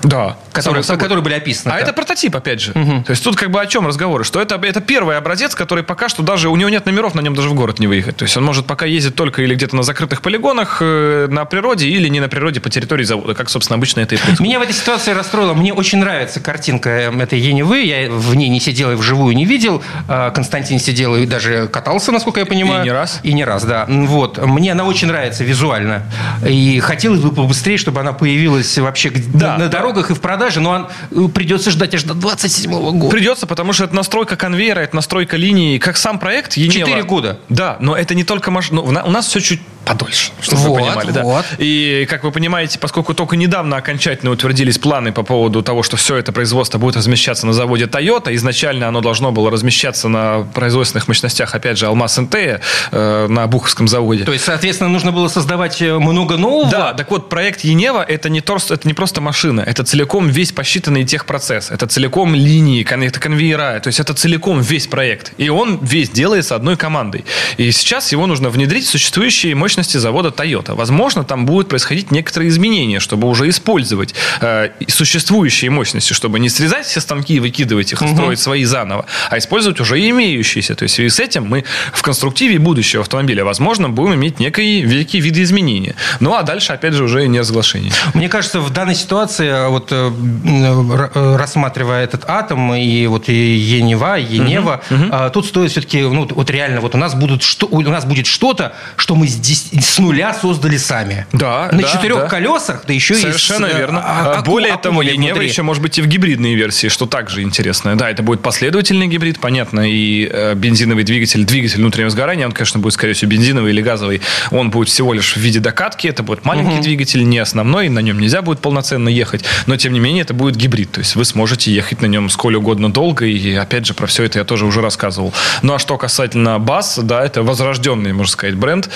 [0.06, 0.38] Да.
[0.54, 1.74] которые, которые были описаны.
[1.74, 1.84] А там.
[1.84, 2.74] это прототип, опять же.
[2.74, 4.24] То есть тут как бы о чем разговоры?
[4.24, 6.50] Что это, это первый образец, который пока что даже...
[6.50, 8.18] У него нет номеров, на нем даже в город не выехать.
[8.18, 11.88] То есть он может пока ездить только или где-то на закрытых полигонах, э, на природе,
[11.88, 14.39] или не на природе по территории завода, как, собственно, обычно это и происходит.
[14.41, 15.54] Меня в этой ситуации расстроило.
[15.54, 17.82] Мне очень нравится картинка э, этой Енивы.
[17.84, 19.82] Я в ней не сидел и вживую не видел.
[20.08, 22.82] А Константин сидел и даже катался, насколько я понимаю.
[22.82, 23.20] И не раз.
[23.24, 23.86] И не раз, да.
[23.88, 24.38] Вот.
[24.38, 26.04] Мне она очень нравится визуально.
[26.48, 29.54] И хотелось бы побыстрее, чтобы она появилась вообще Да.
[29.54, 33.10] на, на дорогах дорогах, и в продаже, но он, придется ждать аж до 27 года.
[33.10, 36.88] Придется, потому что это настройка конвейера, это настройка линии, как сам проект Енева.
[36.88, 37.40] Четыре года.
[37.50, 38.82] Да, но это не только машина.
[38.82, 41.12] У нас все чуть подольше, чтобы Вот, вы понимали.
[41.12, 41.24] Да.
[41.24, 41.45] вот.
[41.60, 46.17] И, как вы понимаете, поскольку только недавно окончательно утвердились планы по поводу того, что все
[46.17, 51.56] это производство будет размещаться на заводе Toyota, изначально оно должно было размещаться на производственных мощностях,
[51.56, 54.24] опять же, Алмаз НТ э, на Буховском заводе.
[54.24, 56.69] То есть, соответственно, нужно было создавать э, много нового.
[56.69, 60.52] Да, так вот, проект Енева это не, то, это не просто машина, это целиком весь
[60.52, 65.34] посчитанный техпроцесс, это целиком линии, это конвейера, то есть это целиком весь проект.
[65.38, 67.24] И он весь делается одной командой.
[67.58, 70.76] И сейчас его нужно внедрить в существующие мощности завода Toyota.
[70.76, 76.86] Возможно, там будут происходить некоторые изменения, чтобы уже использовать э, существующие мощности, чтобы не срезать
[76.86, 80.76] все станки и выкидывать их, и строить свои заново, а использовать уже имеющиеся.
[80.76, 84.82] То есть в связи с этим мы в конструктиве будущего автомобиля, возможно, будем иметь некие
[84.82, 85.96] великие виды изменения.
[86.20, 87.92] Ну а дальше, опять же, уже не разглашение.
[88.14, 93.56] Мне кажется, в данной ситуации, э, вот э, э, рассматривая этот атом и вот и
[93.56, 97.82] Енева, Енева, а, тут стоит все-таки, ну, вот реально, вот у нас будут что, у
[97.82, 101.25] нас будет что-то, что мы здесь с нуля создали сами.
[101.34, 102.28] Да, На да, четырех да.
[102.28, 104.01] колесах, да еще Совершенно и с, э, верно.
[104.04, 107.06] а- А аку- Более того, аккумулей Енева еще может быть и в гибридной версии, что
[107.06, 107.95] также интересно.
[107.97, 112.80] Да, это будет последовательный гибрид, понятно, и э, бензиновый двигатель, двигатель внутреннего сгорания, он, конечно,
[112.80, 114.21] будет, скорее всего, бензиновый или газовый.
[114.51, 118.19] Он будет всего лишь в виде докатки, это будет маленький двигатель, не основной, на нем
[118.19, 121.71] нельзя будет полноценно ехать, но, тем не менее, это будет гибрид, то есть вы сможете
[121.73, 124.82] ехать на нем сколь угодно долго, и, опять же, про все это я тоже уже
[124.82, 125.34] рассказывал.
[125.62, 128.89] Ну, а что касательно БАС, да, это возрожденный, можно сказать, бренд,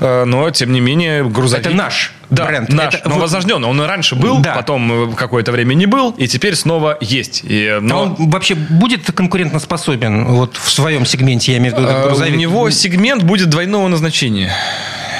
[0.00, 1.66] э, но, тем не менее, грузовик...
[1.66, 2.68] Это наш Да, бренд.
[2.72, 3.68] наш, Это но вот- возрожденный.
[3.68, 4.54] Он и раньше был, Да.
[4.54, 7.42] потом э, какое-то время не был, и теперь снова есть.
[7.44, 11.88] И, А но, он вообще будет конкурентоспособен вот в своем сегменте, я имею в виду
[11.88, 12.34] э, грузовик?
[12.34, 14.52] у него сегмент будет двойного назначения.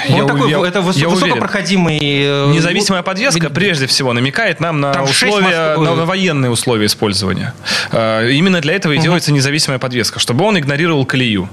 [0.09, 1.99] Он Я такой, у- это выс- я высокопроходимый...
[2.01, 6.87] э, Независимая подвеска прежде всего намекает нам на Там условия, мостов- на, на военные условия
[6.87, 7.53] использования.
[7.93, 11.51] Э, Именно для этого и делается независимая подвеска, чтобы он игнорировал колею.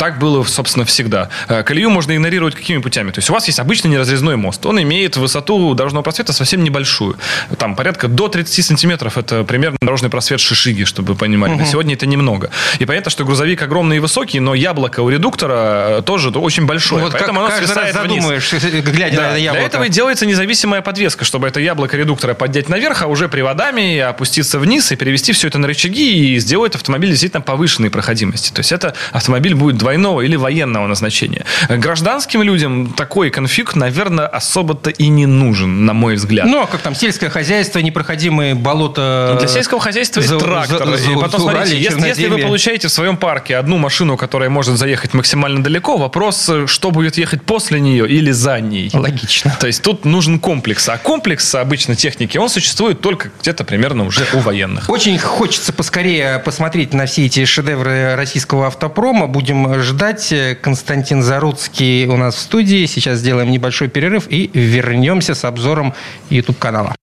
[0.00, 1.28] Так было, собственно, всегда.
[1.46, 3.10] Э, Колею можно игнорировать какими путями?
[3.10, 4.64] То есть у вас есть обычный неразрезной мост.
[4.64, 7.18] Он имеет высоту дорожного просвета совсем небольшую.
[7.58, 9.18] Там порядка до 30 сантиметров.
[9.18, 11.52] Это примерно дорожный просвет шишиги, чтобы вы понимали.
[11.52, 12.48] На сегодня это немного.
[12.78, 17.02] И понятно, что грузовик огромный и высокий, но яблоко у редуктора э, тоже очень большое.
[17.02, 18.24] Вот как Поэтому оно каждый раз свисает вниз.
[18.24, 18.52] задумаешь,
[18.84, 19.66] глядя Да, на это Для яблоко.
[19.66, 24.58] этого и делается независимая подвеска, чтобы это яблоко редуктора поднять наверх, а уже приводами опуститься
[24.58, 28.50] вниз и перевести все это на рычаги и сделать автомобиль действительно повышенной проходимости.
[28.50, 31.44] То есть это автомобиль будет двойного или военного назначения.
[31.68, 36.46] Гражданским людям такой конфиг, наверное, особо-то и не нужен, на мой взгляд.
[36.46, 39.36] Ну, а как там, сельское хозяйство, непроходимые болота...
[39.38, 40.86] Для сельского хозяйства за- трактор.
[40.86, 44.16] за- и за- потом, Зауралье, смотрите, если, если вы получаете в своем парке одну машину,
[44.16, 48.90] которая может заехать максимально далеко, вопрос, что будет ехать после нее или за ней.
[48.92, 49.56] Логично.
[49.58, 50.88] То есть тут нужен комплекс.
[50.88, 54.88] А комплекс обычно техники, он существует только где-то примерно уже у военных.
[54.88, 59.26] Очень хочется поскорее посмотреть на все эти шедевры российского автопрома.
[59.26, 60.32] Будем ждать.
[60.62, 62.86] Константин Заруцкий у нас в студии.
[62.86, 65.94] Сейчас сделаем небольшой перерыв и вернемся с обзором
[66.28, 66.94] YouTube-канала.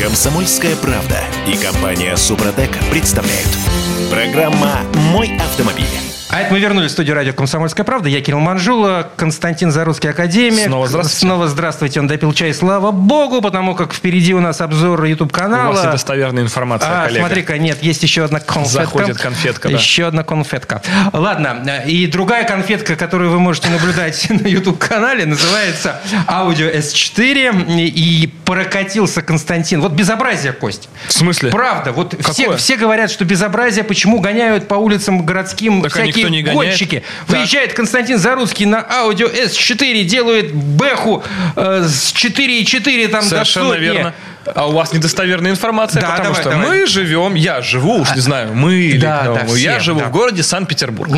[0.00, 3.48] Комсомольская правда и компания Супротек представляют.
[4.10, 6.15] Программа «Мой автомобиль».
[6.28, 8.08] А это мы вернулись в студию радио «Комсомольская правда».
[8.08, 10.66] Я Кирилл Манжула, Константин Зарусский, академик.
[10.66, 11.18] Снова здравствуйте.
[11.20, 12.00] Снова здравствуйте.
[12.00, 15.72] Он допил чай, слава богу, потому как впереди у нас обзор У YouTube-канала.
[15.72, 17.20] вас недостоверная информация, А, коллега.
[17.20, 18.68] смотри-ка, нет, есть еще одна конфетка.
[18.84, 19.74] Заходит конфетка, да.
[19.76, 20.82] Еще одна конфетка.
[21.12, 27.86] Ладно, и другая конфетка, которую вы можете наблюдать на YouTube-канале, называется Audio S4.
[27.86, 29.80] И прокатился Константин.
[29.80, 30.88] Вот безобразие, Кость.
[31.06, 31.50] В смысле?
[31.50, 32.56] Правда, вот все, Какое?
[32.58, 36.68] все говорят, что безобразие, почему гоняют по улицам городским Так всякие никто не гоняет.
[36.70, 37.02] гонщики.
[37.26, 37.36] Так.
[37.36, 41.22] Выезжает Константин Заруцкий на Audi S4, делает бэху
[41.56, 43.84] э, с 4,4 там Совершенно до сотни.
[43.84, 44.14] верно.
[44.54, 46.66] А у вас недостоверная информация, Да, потому давай, что давай.
[46.80, 50.06] мы живем, я живу, уж не знаю, мы или да, да, я все, живу да.
[50.06, 51.10] в городе Санкт-Петербург,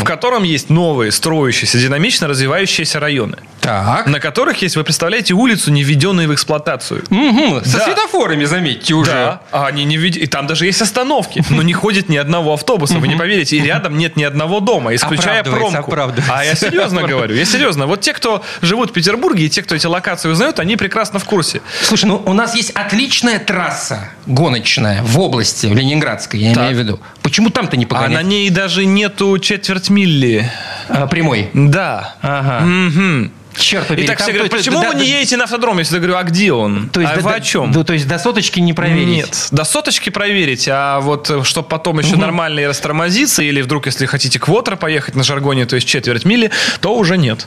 [0.00, 4.06] в котором есть новые, строящиеся, динамично развивающиеся районы, Так.
[4.06, 7.04] на которых есть, вы представляете, улицу, не введенную в эксплуатацию.
[7.10, 7.84] Мгм, Со Да.
[7.84, 9.10] светофорами, заметьте, уже.
[9.10, 10.22] Да, а они не видят.
[10.22, 13.56] И там даже есть остановки, но не ходит ни одного автобуса, вы не поверите.
[13.56, 15.94] И рядом нет ни одного дома, исключая промку.
[16.30, 17.86] А я серьезно говорю, я серьезно.
[17.86, 21.24] Вот те, кто живут в Петербурге, и те, кто эти локации узнают, они прекрасно в
[21.24, 21.60] курсе.
[21.82, 26.64] Слушай, ну у нас есть отличная трасса гоночная в области, в Ленинградской, я Так.
[26.64, 27.00] имею в виду.
[27.22, 28.24] Почему там-то не А на погонять?
[28.26, 30.50] ней даже нету четверть милли.
[30.88, 31.50] А, прямой.
[31.54, 32.16] Да.
[32.22, 32.64] Ага.
[32.64, 33.32] Мгм.
[33.56, 34.06] Черт побери.
[34.06, 35.78] Итак, там- все говорят, то почему да, вы не едете на автодроме?
[35.78, 36.88] Я всегда говорю, а где он?
[36.88, 37.70] То есть, а да, вы о чем?
[37.70, 39.06] да, то есть до соточки не проверить?
[39.06, 44.06] Нет, до соточки проверить, а вот чтобы потом еще нормально и растормозиться, или вдруг, если
[44.06, 47.46] хотите квотер поехать на жаргоне, то есть четверть мили, то уже нет.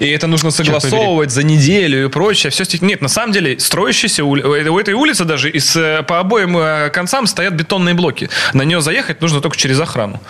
[0.00, 2.50] И это нужно согласовывать за неделю и прочее.
[2.50, 2.82] Все стих...
[2.82, 4.42] Нет, на самом деле, строящийся ули...
[4.42, 8.30] у этой улицы даже из, э, по обоим э, концам стоят бетонные блоки.
[8.52, 10.20] На нее заехать нужно только через охрану.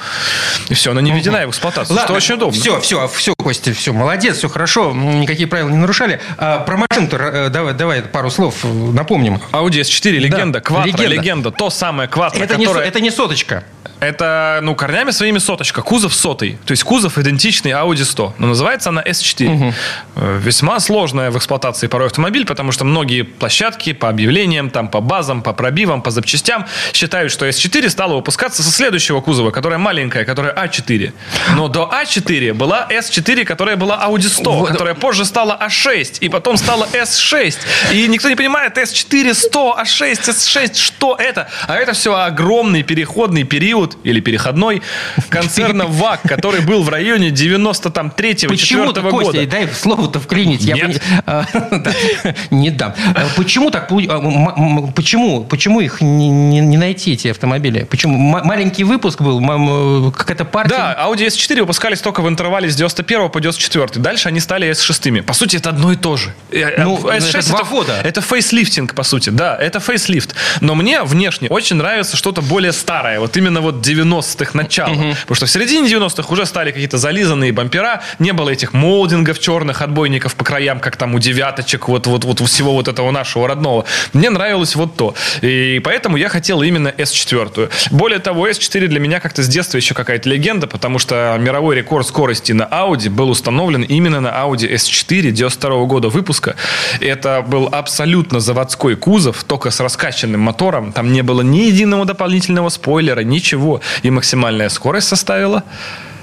[0.69, 1.97] И все, она не введена в эксплуатацию.
[1.97, 2.61] Ладно, это очень удобно.
[2.61, 6.21] Все, все, все, Костя, все, молодец, все хорошо, никакие правила не нарушали.
[6.37, 9.41] А, про машину-то э, давай, давай пару слов напомним.
[9.53, 11.09] Audi S4 легенда, Да, Quattro легенда.
[11.09, 11.51] легенда.
[11.51, 12.87] то самое Quattro, Это, не, которое...
[12.87, 13.65] это не соточка.
[14.01, 15.83] Это, ну, корнями своими соточка.
[15.83, 16.59] Кузов сотый.
[16.65, 18.35] То есть кузов идентичный Audi 100.
[18.39, 19.75] Но называется она S4.
[20.17, 25.01] Э, Весьма сложная в эксплуатации порой автомобиль, потому что многие площадки по объявлениям, там, по
[25.01, 30.25] базам, по пробивам, по запчастям считают, что S4 стала выпускаться со следующего кузова, которая маленькая,
[30.25, 31.13] которая A4.
[31.57, 34.69] Но до A4 была S4, которая была Audi 100, Вот.
[34.71, 37.57] которая позже стала A6, и потом стала S6.
[37.93, 41.49] И никто не понимает, S4, 100, A6, S6, что это?
[41.67, 44.83] А это все огромный переходный период, или переходной,
[45.29, 49.11] концерна ВАК, который был в районе 93-4 Почему-то, года.
[49.25, 50.63] Костя, дай слово-то вклинить.
[50.63, 50.89] Я Нет.
[50.89, 51.45] не- а,
[52.51, 52.95] не дам.
[53.15, 53.91] А Почему так?
[53.91, 55.45] а, Почему?
[55.45, 57.85] Почему их не, не- найти, эти автомобили?
[57.85, 58.17] Почему?
[58.19, 60.77] Маленький выпуск был, м, какая-то партия.
[60.77, 63.89] Да, Audi S4 выпускались только в интервале с 91 по 94.
[64.03, 65.23] Дальше они стали S6.
[65.23, 66.33] По сути, это одно и то же.
[66.51, 68.01] Э, Ну, э, это два года.
[68.03, 69.31] Это фейслифтинг, по сути.
[69.31, 70.35] Да, это фейслифт.
[70.61, 73.21] Но мне внешне очень нравится что-то более старое.
[73.21, 74.95] Вот именно вот 90-х начала.
[74.95, 78.03] Потому что в середине 90-х уже стали какие-то зализанные бампера.
[78.19, 82.41] Не было этих молдингов черных отбойников по краям, как там у девяточек, вот, вот, вот
[82.41, 83.85] всего вот этого нашего родного.
[84.13, 85.15] Мне нравилось вот то.
[85.43, 87.71] И поэтому я хотел именно S4.
[87.91, 92.07] Более того, S4 для меня как-то с детства еще какая-то легенда, потому что мировой рекорд
[92.07, 96.57] скорости на Audi был установлен именно на Audi S4 92 года выпуска.
[97.01, 100.93] Это был абсолютно заводской кузов, только с раскачанным мотором.
[100.93, 103.70] Там не было ни единого дополнительного спойлера, ничего.
[104.03, 105.63] И максимальная скорость составила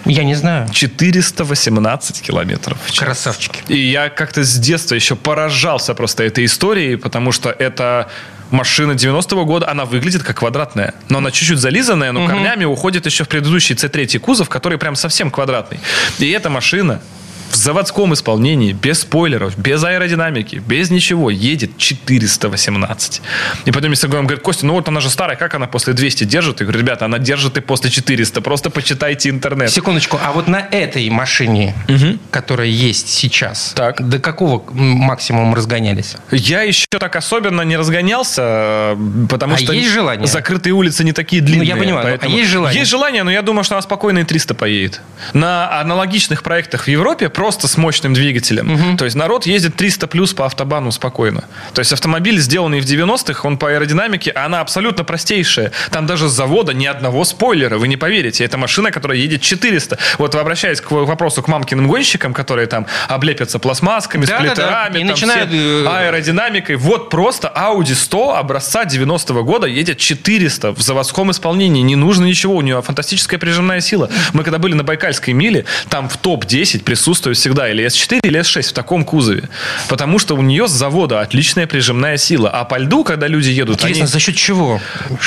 [0.06, 0.70] Я не знаю.
[0.72, 2.78] 418 километров.
[2.98, 3.60] Красавчики.
[3.68, 8.08] И я как-то с детства еще поражался просто этой историей, потому что это
[8.52, 10.94] машина 90-го года, она выглядит как квадратная.
[11.10, 15.32] Но она чуть-чуть зализанная, но корнями уходит еще в предыдущий C3 кузов, который прям совсем
[15.32, 15.80] квадратный.
[16.20, 17.02] И эта машина
[17.50, 23.22] в заводском исполнении, без спойлеров, без аэродинамики, без ничего, едет 418.
[23.66, 26.24] И потом мне Сергей говорит, Костя, ну вот она же старая, как она после 200
[26.26, 26.60] держит?
[26.60, 29.70] Я говорю, ребята, она держит и после 400, просто почитайте интернет.
[29.72, 31.74] Секундочку, а вот на этой машине,
[32.32, 34.08] которая есть сейчас, Так.
[34.08, 36.16] до какого максимума разгонялись?
[36.32, 38.96] Я еще так особенно не разгонялся, э,
[39.30, 40.28] потому А что есть желание?
[40.28, 41.64] закрытые улицы не такие длинные.
[41.64, 42.80] Ну, я понимаю, а есть желание?
[42.80, 45.02] Есть желание, но я думаю, что она спокойно и 300 поедет.
[45.34, 48.97] На аналогичных проектах в Европе просто с мощным двигателем.
[48.97, 51.43] То есть народ ездит 300 плюс по автобану спокойно.
[51.76, 55.71] То есть автомобиль, сделанный в 90-х, он по аэродинамике, она абсолютно простейшая.
[55.91, 58.43] Там даже с завода ни одного спойлера, вы не поверите.
[58.43, 60.00] Это машина, которая едет 400.
[60.17, 64.56] Вот обращаясь к вопросу к мамкиным гонщикам, которые там облепятся пластмассками, Да-да-да.
[64.56, 66.76] сплиттерами, И там начинают, все э, аэродинамикой.
[66.78, 71.84] Вот просто Audi 100 образца 90-го года едет 400 в заводском исполнении.
[71.84, 74.10] Не нужно ничего, у нее фантастическая прижимная сила.
[74.34, 78.62] Мы когда были на Байкальской миле, там в топ-10 присутствует всегда или S4, или S6
[78.70, 79.50] в таком кузове.
[79.90, 82.50] Потому что у нее с завода отличная прижимная сила.
[82.50, 84.80] А по льду, когда люди едут, Интересно, они- за счет чего?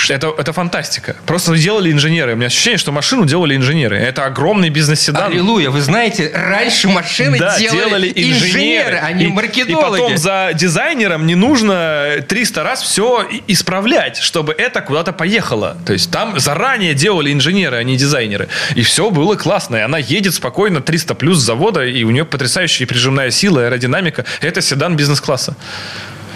[0.09, 1.17] это, это фантастика.
[1.27, 2.33] Просто делали инженеры.
[2.35, 3.97] У меня ощущение, что машину делали инженеры.
[3.99, 5.31] Это огромный бизнес-седан.
[5.31, 9.71] Аллилуйя, вы знаете, раньше машины Да, делали, инженеры, а не И- маркетологи.
[10.01, 15.77] И потом за дизайнером не нужно 300 раз все исправлять, чтобы это куда-то поехало.
[15.87, 18.49] То есть там заранее делали инженеры, а не дизайнеры.
[18.75, 19.77] И все было классно.
[19.77, 24.25] И она едет спокойно 300 плюс с завода, и у нее потрясающая прижимная сила, аэродинамика.
[24.41, 25.57] Это седан бизнес-класса.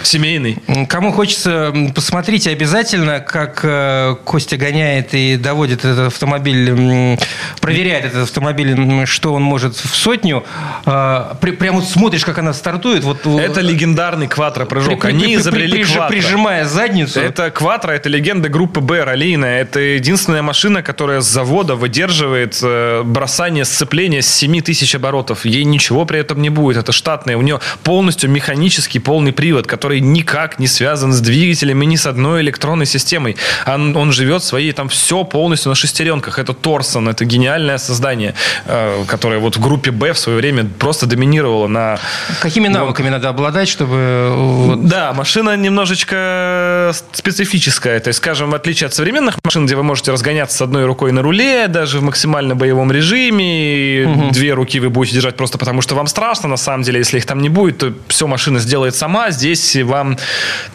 [0.05, 0.57] Семейный.
[0.87, 7.17] Кому хочется, посмотрите обязательно, как э, Костя гоняет и доводит этот автомобиль,
[7.59, 10.43] проверяет этот автомобиль, что он может в сотню.
[10.85, 13.03] Э, при- Прям вот смотришь, как она стартует.
[13.03, 15.03] Вот, Это легендарный квадро-прыжок.
[15.05, 16.07] Они изобрели квадро.
[16.09, 17.19] Прижимая задницу.
[17.19, 19.61] Это Кватро, это легенда группы Б раллийная.
[19.61, 25.45] Это единственная машина, которая с завода выдерживает э, бросание сцепления с 7 тысяч оборотов.
[25.45, 26.77] Ей ничего при этом не будет.
[26.77, 27.37] Это штатная.
[27.37, 32.05] У нее полностью механический полный привод, который никак не связан с двигателем и ни с
[32.05, 33.35] одной электронной системой.
[33.65, 36.39] Он, он живет своей, там все полностью на шестеренках.
[36.39, 38.33] Это Торсон, это гениальное создание,
[38.65, 41.99] э, которое вот в группе Б в свое время просто доминировало на
[42.41, 44.31] Какими навыками надо обладать, чтобы...
[44.35, 47.99] вот, да, машина немножечко специфическая.
[47.99, 51.11] То есть, скажем, в отличие от современных машин, где вы можете разгоняться с одной рукой
[51.11, 55.81] на руле, даже в максимально боевом режиме, и две руки вы будете держать просто потому,
[55.81, 56.49] что вам страшно.
[56.49, 59.31] На самом деле, если их там не будет, то все машина сделает сама.
[59.31, 60.17] Здесь едете, вам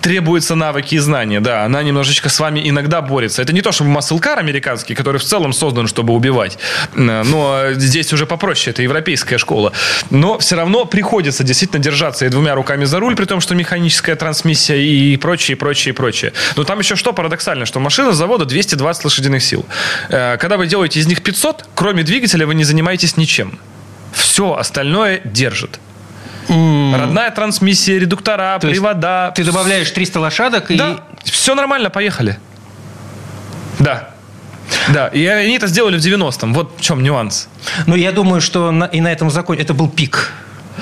[0.01, 1.41] требуются навыки и знания.
[1.41, 3.43] Да, она немножечко с вами иногда борется.
[3.43, 6.59] Это не то, чтобы маслкар американский, который в целом создан, чтобы убивать.
[6.95, 9.73] Но здесь уже попроще, это европейская школа.
[10.11, 14.17] Но все равно приходится действительно держаться и двумя руками за руль, при том, что механическая
[14.17, 16.33] трансмиссия и прочее, прочее, прочее.
[16.57, 19.65] Но там еще что парадоксально, что машина завода 220 лошадиных сил.
[20.09, 23.59] Э, когда вы делаете из них 500, кроме двигателя вы не занимаетесь ничем.
[24.13, 25.81] Все остальное держит.
[26.51, 26.99] Mm.
[26.99, 29.33] Родная трансмиссия, редуктора, То привода.
[29.37, 31.31] Ты добавляешь 300 лошадок да, и...
[31.31, 32.39] все нормально, поехали.
[33.79, 34.11] Да.
[34.89, 36.53] Да, и они это сделали в 90-м.
[36.53, 37.49] Вот в чем нюанс.
[37.87, 40.33] Ну, я думаю, что на, и на этом законе это был пик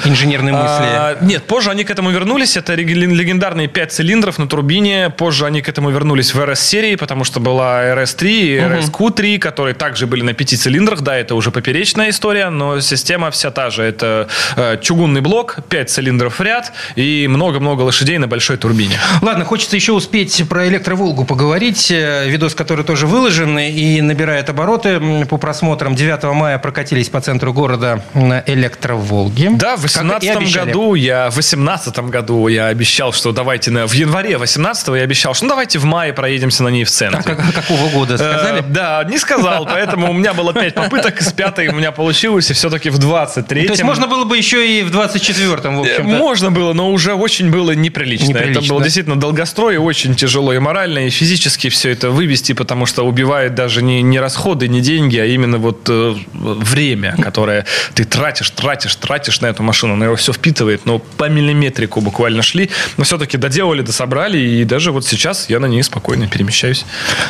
[0.05, 0.65] инженерной мысли?
[0.67, 2.57] А, нет, позже они к этому вернулись.
[2.57, 5.11] Это легендарные 5 цилиндров на турбине.
[5.11, 10.07] Позже они к этому вернулись в RS-серии, потому что была RS-3 и RS-Q3, которые также
[10.07, 11.01] были на 5 цилиндрах.
[11.01, 13.83] Да, это уже поперечная история, но система вся та же.
[13.83, 18.99] Это э, чугунный блок, 5 цилиндров в ряд и много-много лошадей на большой турбине.
[19.23, 21.91] Ладно, хочется еще успеть про электроволгу поговорить.
[21.91, 25.95] Э, видос, который тоже выложен и набирает обороты по просмотрам.
[25.95, 29.51] 9 мая прокатились по центру города на электроволге.
[29.51, 34.39] Да, в 18 году я, в 18 году я обещал, что давайте на, в январе
[34.39, 37.21] 18 я обещал, что ну, давайте в мае проедемся на ней в центре.
[37.21, 38.61] А как, какого года э, сказали?
[38.61, 42.51] Э, да, не сказал, поэтому у меня было 5 попыток, из пятой у меня получилось,
[42.51, 46.09] и все-таки в 23 То есть можно было бы еще и в 24-м, в общем
[46.09, 46.19] -то.
[46.19, 48.29] Можно было, но уже очень было неприлично.
[48.29, 48.61] неприлично.
[48.61, 53.07] Это был действительно долгострой, очень тяжело и морально, и физически все это вывести, потому что
[53.07, 58.51] убивает даже не, не расходы, не деньги, а именно вот э, время, которое ты тратишь,
[58.51, 62.71] тратишь, тратишь на эту машину машину, она его все впитывает, но по миллиметрику буквально шли,
[62.97, 66.85] но все-таки доделали, дособрали, и даже вот сейчас я на ней спокойно перемещаюсь.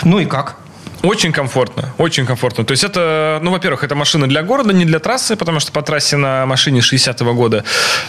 [0.05, 0.57] Ну и как?
[1.03, 2.65] Очень комфортно, очень комфортно.
[2.65, 5.83] То есть это, ну, во-первых, это машина для города, не для трассы, потому что по
[5.83, 7.65] трассе на машине 60-го года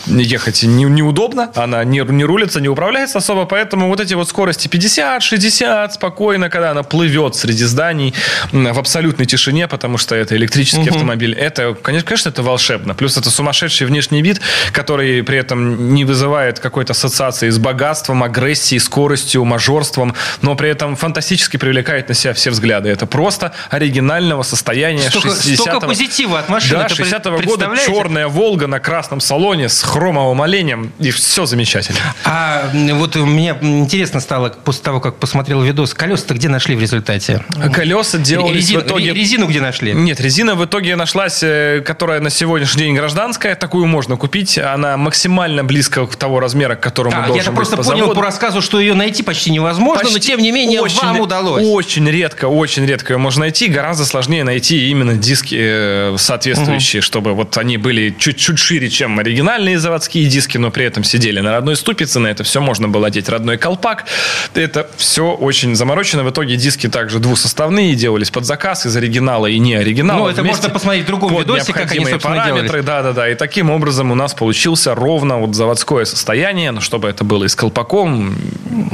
[0.08, 4.68] ехать не, неудобно, она не, не рулится, не управляется особо, поэтому вот эти вот скорости
[4.68, 8.14] 50, 60, спокойно, когда она плывет среди зданий
[8.52, 10.96] в абсолютной тишине, потому что это электрический угу.
[10.96, 12.96] автомобиль, это, конечно, конечно, это волшебно.
[12.96, 18.80] Плюс это сумасшедший внешний вид, который при этом не вызывает какой-то ассоциации с богатством, агрессией,
[18.80, 22.90] скоростью, мажорством, но при этом фантастически привлекает на себя все взгляды взгляды.
[22.90, 25.56] Это просто оригинального состояния столько, 60-го.
[25.56, 26.80] Столько позитива от машины.
[26.80, 30.92] Да, 60-го года черная Волга на красном салоне с хромовым оленем.
[31.00, 32.00] И все замечательно.
[32.26, 37.44] А вот мне интересно стало после того, как посмотрел видос, колеса-то где нашли в результате?
[37.74, 39.14] Колеса делались резину, в итоге...
[39.14, 39.94] Резину где нашли?
[39.94, 43.56] Нет, резина в итоге нашлась, э, которая на сегодняшний день гражданская.
[43.56, 44.58] Такую можно купить.
[44.58, 48.20] Она максимально близко к того размера, к которому а, должен Я просто по понял заводу.
[48.20, 51.64] по рассказу, что ее найти почти невозможно, почти но тем не менее очень, вам удалось.
[51.66, 53.68] Очень редко, очень очень редко ее можно найти.
[53.68, 57.06] Гораздо сложнее найти именно диски э, соответствующие, угу.
[57.06, 61.52] чтобы вот они были чуть-чуть шире, чем оригинальные заводские диски, но при этом сидели на
[61.52, 62.20] родной ступице.
[62.20, 64.06] На это все можно было одеть родной колпак.
[64.54, 66.24] Это все очень заморочено.
[66.24, 70.20] В итоге диски также двусоставные, делались под заказ из оригинала и не оригинала.
[70.20, 72.84] Ну, это можно посмотреть в другом видосе, как они, собственно, параметры.
[72.84, 73.30] Да-да-да.
[73.30, 77.48] И таким образом у нас получился ровно вот заводское состояние, но чтобы это было и
[77.48, 78.38] с колпаком.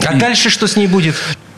[0.06, 0.18] А и...
[0.18, 1.16] дальше что с ней будет?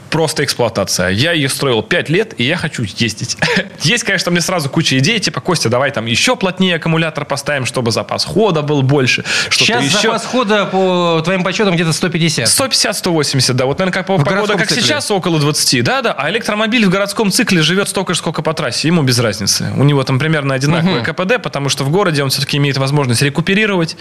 [0.10, 1.10] Просто эксплуатация.
[1.10, 3.38] Я ее строил 5 лет, и я хочу ездить.
[3.82, 7.92] Есть, конечно, мне сразу куча идей, типа, Костя, давай там еще плотнее аккумулятор поставим, чтобы
[7.92, 9.24] запас хода был больше.
[9.50, 10.00] Сейчас еще...
[10.00, 12.48] запас хода, по твоим подсчетам, где-то 150.
[12.48, 13.66] 150-180, да.
[13.66, 14.84] Вот, наверное, как по погода, как цикле.
[14.84, 15.84] сейчас, около 20.
[15.84, 16.14] Да-да.
[16.14, 18.88] А электромобиль в городском цикле живет столько же, сколько по трассе.
[18.88, 19.72] Ему без разницы.
[19.76, 21.14] У него там примерно одинаковый угу.
[21.14, 23.98] КПД, потому что в городе он все-таки имеет возможность рекуперировать.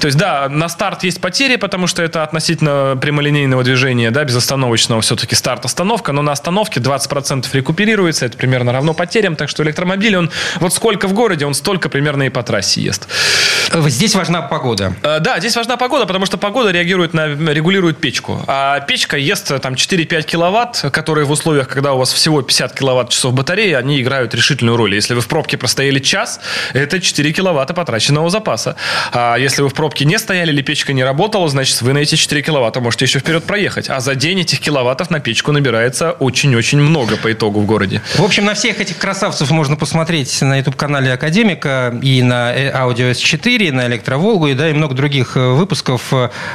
[0.00, 5.00] То есть, да, на старт есть потери, потому что это относительно прямолинейного движения, да, безостановочного
[5.02, 10.16] все-таки все-таки старт-остановка, но на остановке 20% рекуперируется, это примерно равно потерям, так что электромобиль,
[10.16, 13.08] он вот сколько в городе, он столько примерно и по трассе ест.
[13.72, 14.94] Здесь важна погода.
[15.02, 18.42] Э, да, здесь важна погода, потому что погода реагирует на, регулирует печку.
[18.46, 22.78] А печка ест э, там 4-5 киловатт, которые в условиях, когда у вас всего 50
[22.78, 24.94] киловатт-часов батареи, они играют решительную роль.
[24.94, 26.40] Если вы в пробке простояли час,
[26.74, 28.76] это 4 киловатта потраченного запаса.
[29.12, 32.16] А если вы в пробке не стояли или печка не работала, значит, вы на эти
[32.16, 33.88] 4 киловатта можете еще вперед проехать.
[33.88, 38.02] А за день этих киловаттов на печку набирается очень-очень много по итогу в городе.
[38.16, 43.72] В общем, на всех этих красавцев можно посмотреть на YouTube-канале Академика и на Audio S4,
[43.72, 46.12] на Электроволгу и, да, и много других э, выпусков.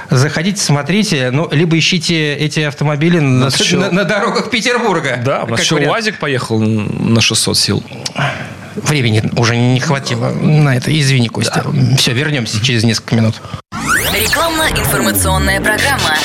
[0.09, 1.31] Заходите, смотрите.
[1.31, 5.19] Ну, либо ищите эти автомобили на, на, на дорогах Петербурга.
[5.23, 5.93] Да, у нас еще вариант.
[5.93, 7.83] УАЗик поехал на 600 сил.
[8.75, 10.97] Времени уже не хватило на это.
[10.97, 11.63] Извини, Костя.
[11.65, 11.97] Да.
[11.97, 13.35] Все, вернемся через несколько минут.
[14.13, 16.15] Рекламно-информационная программа.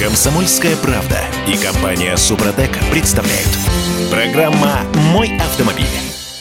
[0.00, 3.48] Комсомольская правда и компания Супротек представляют.
[4.12, 5.86] Программа «Мой автомобиль».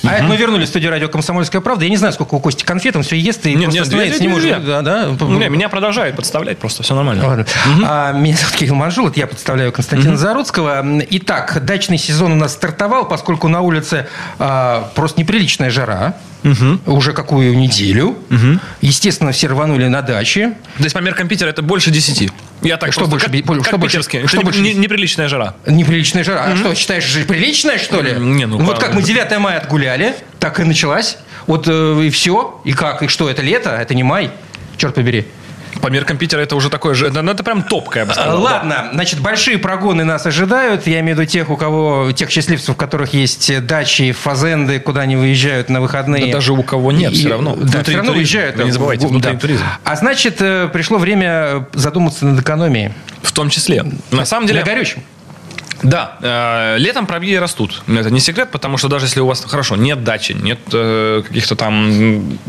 [0.04, 1.84] А это мы вернулись в студию радио «Комсомольская правда».
[1.84, 4.20] Я не знаю, сколько у Кости конфет, он все ест и Нет, просто нет, остановиться
[4.20, 4.66] две, не две, может.
[4.68, 5.26] Да, да.
[5.26, 7.28] Не, меня продолжают подставлять просто, все нормально.
[7.28, 7.46] Ладно.
[7.84, 10.86] А, меня зовут Кирилл Манжул, это я представляю Константина Заруцкого.
[11.10, 16.14] Итак, дачный сезон у нас стартовал, поскольку на улице а, просто неприличная жара.
[16.86, 18.18] Уже какую неделю.
[18.82, 20.54] Естественно, все рванули на даче.
[20.78, 22.32] То есть по меркам Питера это больше 10.
[22.64, 24.28] Я так Что просто, больше как, больше- как что больше- питерские.
[24.28, 25.56] что Это больше не- неприличная жара.
[25.66, 26.44] Неприличная жара.
[26.46, 28.14] А что, считаешь, же приличная, что ли?
[28.14, 31.18] Не, ну, вот по- как мы 9 мая отгуляли, так и началась.
[31.46, 32.60] Вот э, и все.
[32.66, 33.04] И как?
[33.04, 33.70] И что, это лето?
[33.70, 34.32] Это не май?
[34.78, 35.26] Черт побери.
[35.82, 37.10] По меркам Питера это уже такое же.
[37.12, 38.38] Ну, это прям топка, я бы сказал.
[38.38, 38.44] да.
[38.44, 40.88] Ладно, значит, большие прогоны нас ожидают.
[40.88, 45.02] Я имею в виду тех, у кого, тех счастливцев, у которых есть дачи, фазенды, куда
[45.02, 46.28] они выезжают на выходные.
[46.28, 47.56] Да даже у кого нет, И- все равно.
[47.56, 48.18] Да, все равно туризм.
[48.18, 48.56] уезжают.
[48.58, 49.40] Вы не забывайте, В- внутренний да.
[49.42, 49.64] туризм.
[49.84, 52.92] А значит, э, пришло время задуматься над экономией.
[53.22, 53.86] В том числе.
[54.12, 54.60] На самом деле...
[54.62, 55.02] На горючем.
[55.84, 57.84] Да, э, летом пробеги растут.
[57.88, 61.56] Это не секрет, потому что даже если у вас, хорошо, нет дачи, нет э, каких-то
[61.56, 62.40] там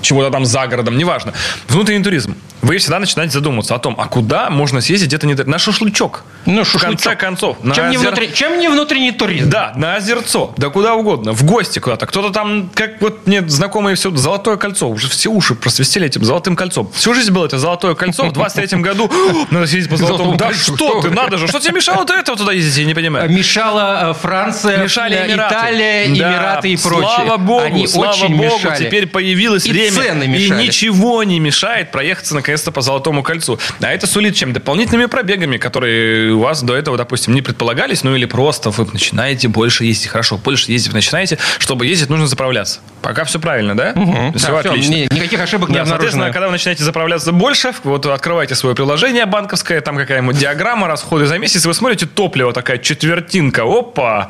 [0.00, 1.32] чего-то там за городом, неважно.
[1.68, 2.36] Внутренний туризм.
[2.62, 6.24] Вы всегда начинаете задумываться о том, а куда можно съездить где-то не на шашлычок.
[6.46, 7.18] Ну, В конце шашлычок.
[7.18, 7.56] концов.
[7.64, 9.50] на Чем не, озер- внутри- чем не внутренний туризм?
[9.50, 12.06] Да, на озерцо, да куда угодно, в гости куда-то.
[12.06, 16.56] Кто-то там, как вот мне знакомые все, золотое кольцо, уже все уши просвистели этим золотым
[16.56, 16.90] кольцом.
[16.94, 19.10] Всю жизнь было это золотое кольцо, в 23-м году
[19.50, 20.36] надо съездить по золотому.
[20.36, 23.28] Да что ты, надо же, что тебе мешало до этого туда ездить, я не понимаю.
[23.30, 25.34] Мешала э, Франция, Мешали э.
[25.34, 27.10] Италия, Эмираты и прочее.
[27.14, 30.24] Слава богу, слава богу, теперь появилось время.
[30.24, 33.58] и ничего не мешает проехаться наконец-то по Золотому кольцу.
[33.80, 34.52] А это сулит чем?
[34.52, 39.48] Дополнительными пробегами, которые у вас до этого, допустим, не предполагались, ну или просто вы начинаете
[39.48, 40.08] больше ездить.
[40.08, 41.38] Хорошо, больше ездить вы начинаете.
[41.58, 42.80] Чтобы ездить, нужно заправляться.
[43.00, 43.92] Пока все правильно, да?
[43.94, 44.90] Да, Все всё, отлично.
[44.92, 46.32] ни- никаких ошибок не Да, соответственно, обнаружено.
[46.32, 51.38] когда вы начинаете заправляться больше, вот открываете свое приложение банковское, там какая-нибудь диаграмма, расходы за
[51.38, 54.28] месяц, и вы смотрите топливо, такая четвертинка, опа.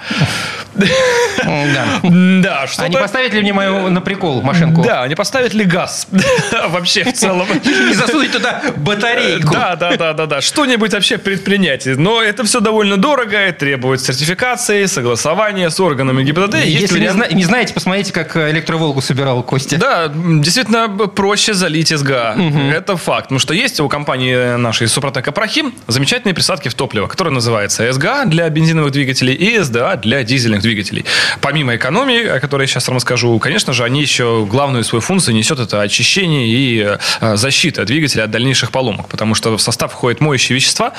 [0.74, 0.86] Да.
[2.02, 4.82] Да, что А не поставить ли мне мою на прикол машинку?
[4.82, 6.06] Да, не поставить ли газ
[6.68, 7.46] вообще в целом?
[7.64, 9.52] Не засунуть туда батарейку.
[9.52, 10.40] Да, да, да, да, да.
[10.40, 11.86] Что-нибудь вообще предпринять.
[11.86, 16.64] Но это все довольно дорого, и требует сертификации, согласования с органами ГИБДД.
[16.64, 19.76] Если не, вариант- зна- не знаете, посмотрите, как э, электроволгу собирал Костя.
[19.78, 22.36] Да, действительно проще залить СГА.
[22.74, 23.24] Это факт.
[23.24, 28.24] Потому что есть у компании нашей Супротек Апрахим замечательные присадки в топливо, которые называются СГА
[28.26, 31.04] для бензиновых двигателей и СДА для дизельных двигателей.
[31.40, 35.34] Помимо экономии, о которой я сейчас вам расскажу, конечно же, они еще главную свою функцию
[35.34, 39.08] несет это очищение и э, защита двигателя от дальнейших поломок.
[39.08, 40.92] Потому что в состав входят моющие вещества,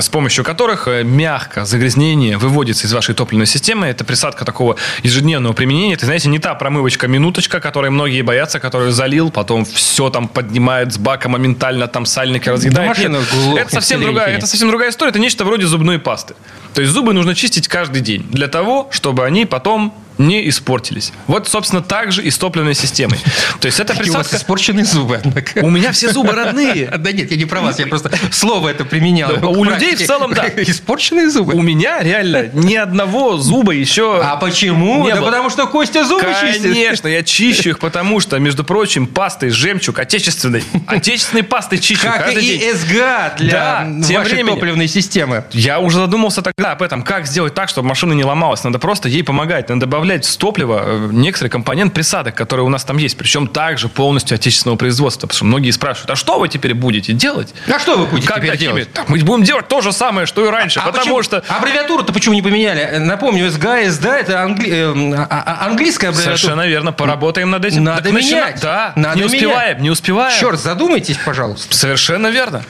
[0.00, 3.86] с помощью которых э, мягко загрязнение выводится из вашей топливной системы.
[3.86, 5.94] Это присадка такого ежедневного применения.
[5.94, 10.98] Это, знаете, не та промывочка-минуточка, которой многие боятся, которую залил, потом все там поднимает с
[10.98, 12.96] бака моментально, там сальники разъедает.
[12.96, 13.12] глохнет
[13.56, 15.10] это совсем другая, это совсем другая история.
[15.10, 16.34] Это нечто вроде зубной пасты.
[16.74, 21.12] То есть зубы нужно чистить каждый день для того, чтобы они потом не испортились.
[21.26, 23.18] Вот, собственно, так же и с топливной системой.
[23.60, 24.44] То есть это Какие у вас присадка...
[24.44, 25.60] испорченные зубы, однако.
[25.60, 26.92] У меня все зубы родные.
[26.98, 29.36] Да нет, я не про вас, я просто слово это применял.
[29.36, 30.46] Да, у людей в целом, да.
[30.56, 31.54] Испорченные зубы.
[31.54, 34.20] У меня реально ни одного зуба еще...
[34.22, 35.04] А почему?
[35.04, 35.26] Не да было.
[35.26, 36.72] потому что Костя зубы чистит.
[36.72, 40.62] Конечно, я чищу их, потому что, между прочим, пастой жемчуг отечественной.
[40.86, 42.74] Отечественной пастой чищу Как и день.
[42.74, 43.86] СГА для Да,
[44.18, 44.54] вашей временем.
[44.54, 45.44] топливной системы.
[45.52, 48.64] Я уже задумался тогда об этом, как сделать так, чтобы машина не ломалась.
[48.64, 49.68] Надо просто ей помогать.
[49.68, 53.16] Надо добавлять в топливо э, некоторый компонент присадок, которые у нас там есть.
[53.16, 55.26] Причем также полностью отечественного производства.
[55.26, 57.54] Потому что многие спрашивают, а что вы теперь будете делать?
[57.72, 58.88] А что вы будете Как теперь делать?
[59.08, 60.80] Мы будем делать то же самое, что и раньше.
[60.80, 61.42] А потому почему- что...
[61.48, 62.98] Аббревиатуру-то почему не поменяли?
[62.98, 66.36] Напомню, СГА, СДА это англи- э, а- а- английская аббревиатура.
[66.36, 66.92] Совершенно верно.
[66.92, 67.84] Поработаем над этим.
[67.84, 68.60] Надо Так начина- менять.
[68.60, 68.92] Да.
[68.96, 69.80] Надо не успеваем, менять.
[69.80, 70.38] не успеваем.
[70.40, 71.74] Черт, задумайтесь, пожалуйста.
[71.76, 72.62] Совершенно верно.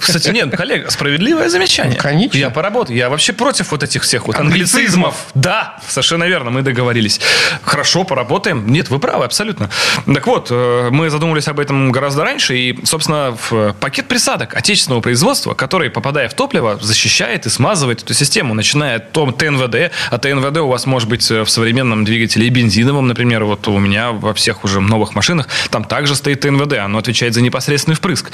[0.00, 1.96] Кстати, нет, коллега, справедливое замечание.
[1.96, 2.38] Ну, конечно.
[2.38, 2.96] Я поработаю.
[2.96, 4.74] Я вообще против вот этих всех вот Англицизмов.
[4.74, 5.14] англицизмов.
[5.34, 7.20] Да, совершенно верно, мы договорились.
[7.62, 8.68] Хорошо, поработаем.
[8.70, 9.70] Нет, вы правы, абсолютно.
[10.12, 15.00] Так вот, э, мы задумывались об этом гораздо раньше, и, собственно, в пакет присадок отечественного
[15.00, 20.18] производства, который, попадая в топливо, защищает и смазывает эту систему, начиная от том ТНВД, а
[20.18, 24.12] ТНВД у вас может быть э, в современном двигателе и бензиновом, например, вот у меня
[24.12, 28.30] во всех уже новых машинах, там также стоит ТНВД, оно отвечает за непосредственный впрыск.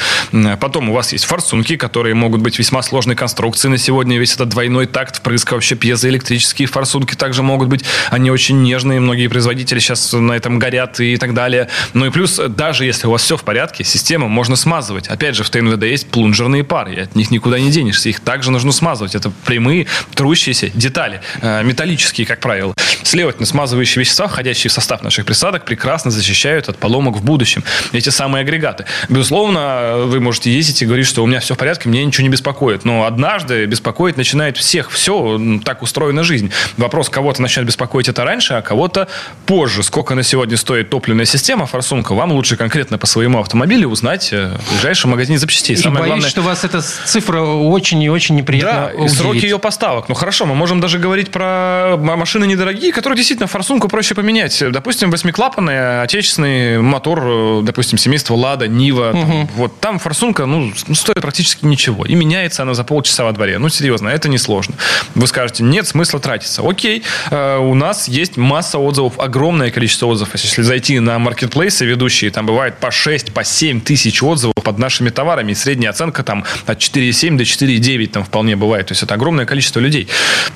[0.60, 4.48] Потом у вас есть форсунки, которые могут быть весьма сложной конструкции на сегодня, весь этот
[4.48, 10.12] двойной такт впрыска, вообще пьезоэлектрические форсунки также могут быть, они очень нежные, многие производители сейчас
[10.12, 11.68] на этом горят и так далее.
[11.92, 15.08] Ну и плюс, даже если у вас все в порядке, систему можно смазывать.
[15.08, 18.50] Опять же, в ТНВД есть плунжерные пары, и от них никуда не денешься, их также
[18.50, 19.14] нужно смазывать.
[19.14, 22.74] Это прямые трущиеся детали, э, металлические, как правило.
[23.02, 27.62] Следовательно, смазывающие вещества, входящие в состав наших присадок, прекрасно защищают от поломок в будущем.
[27.92, 28.86] Эти самые агрегаты.
[29.08, 32.28] Безусловно, вы можете ездить и говорить, что у меня все в порядке, мне ничего не
[32.28, 32.84] беспокоит.
[32.84, 34.90] Но однажды беспокоить начинает всех.
[34.90, 36.50] Все, так устроена жизнь.
[36.76, 39.08] Вопрос, кого-то начнет беспокоить это раньше, а кого-то
[39.46, 39.82] позже.
[39.82, 44.56] Сколько на сегодня стоит топливная система, форсунка, вам лучше конкретно по своему автомобилю узнать э,
[44.58, 45.74] в ближайшем магазине запчастей.
[45.74, 46.30] И Самое боюсь, главное...
[46.30, 50.08] что вас эта цифра очень и очень неприятно Да, и сроки ее поставок.
[50.08, 54.62] Ну хорошо, мы можем даже говорить про машины недорогие, которые действительно форсунку проще поменять.
[54.70, 59.10] Допустим, восьмиклапанный отечественный мотор, э, допустим, семейства Лада, Нива.
[59.10, 59.20] Угу.
[59.20, 62.04] Там, вот там форсунка ну, ну, стоит практически ничего.
[62.04, 63.58] И меняется она за полчаса во дворе.
[63.58, 64.76] Ну, серьезно, это несложно.
[65.16, 66.62] Вы скажете, нет смысла тратиться.
[66.64, 70.32] Окей, э, у нас есть масса отзывов, огромное количество отзывов.
[70.34, 75.10] Если зайти на маркетплейсы ведущие, там бывает по 6, по 7 тысяч отзывов под нашими
[75.10, 75.50] товарами.
[75.50, 78.86] И средняя оценка там от 4,7 до 4,9 там вполне бывает.
[78.86, 80.06] То есть это огромное количество людей,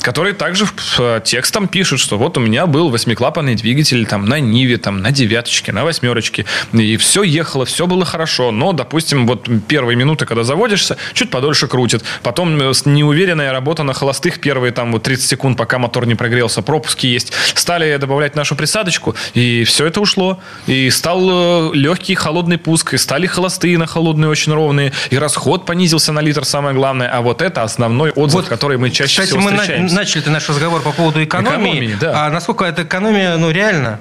[0.00, 0.64] которые также
[0.98, 5.10] э, текстом пишут, что вот у меня был восьмиклапанный двигатель там на Ниве, там на
[5.10, 6.44] девяточке, на восьмерочке.
[6.72, 8.52] И все ехало, все было хорошо.
[8.52, 12.02] Но, допустим, вот первые минуты, когда заводишься, чуть подольше крутит.
[12.22, 16.62] Потом э, неуверенная работа на холостых первые там вот 30 секунд, пока мотор не прогрелся,
[16.62, 17.32] пропуски есть.
[17.54, 20.40] Стали добавлять нашу присадочку, и все это ушло.
[20.66, 25.64] И стал э, легкий холодный пуск, и стали холостые на холодные очень ровные, и расход
[25.64, 27.08] понизился на литр, самое главное.
[27.08, 29.94] А вот это основной отзыв, вот, который мы чаще кстати, всего мы встречаемся.
[29.94, 31.70] начали наш разговор по поводу экономии.
[31.70, 32.26] экономии да.
[32.26, 34.00] А насколько эта экономия, ну, реально?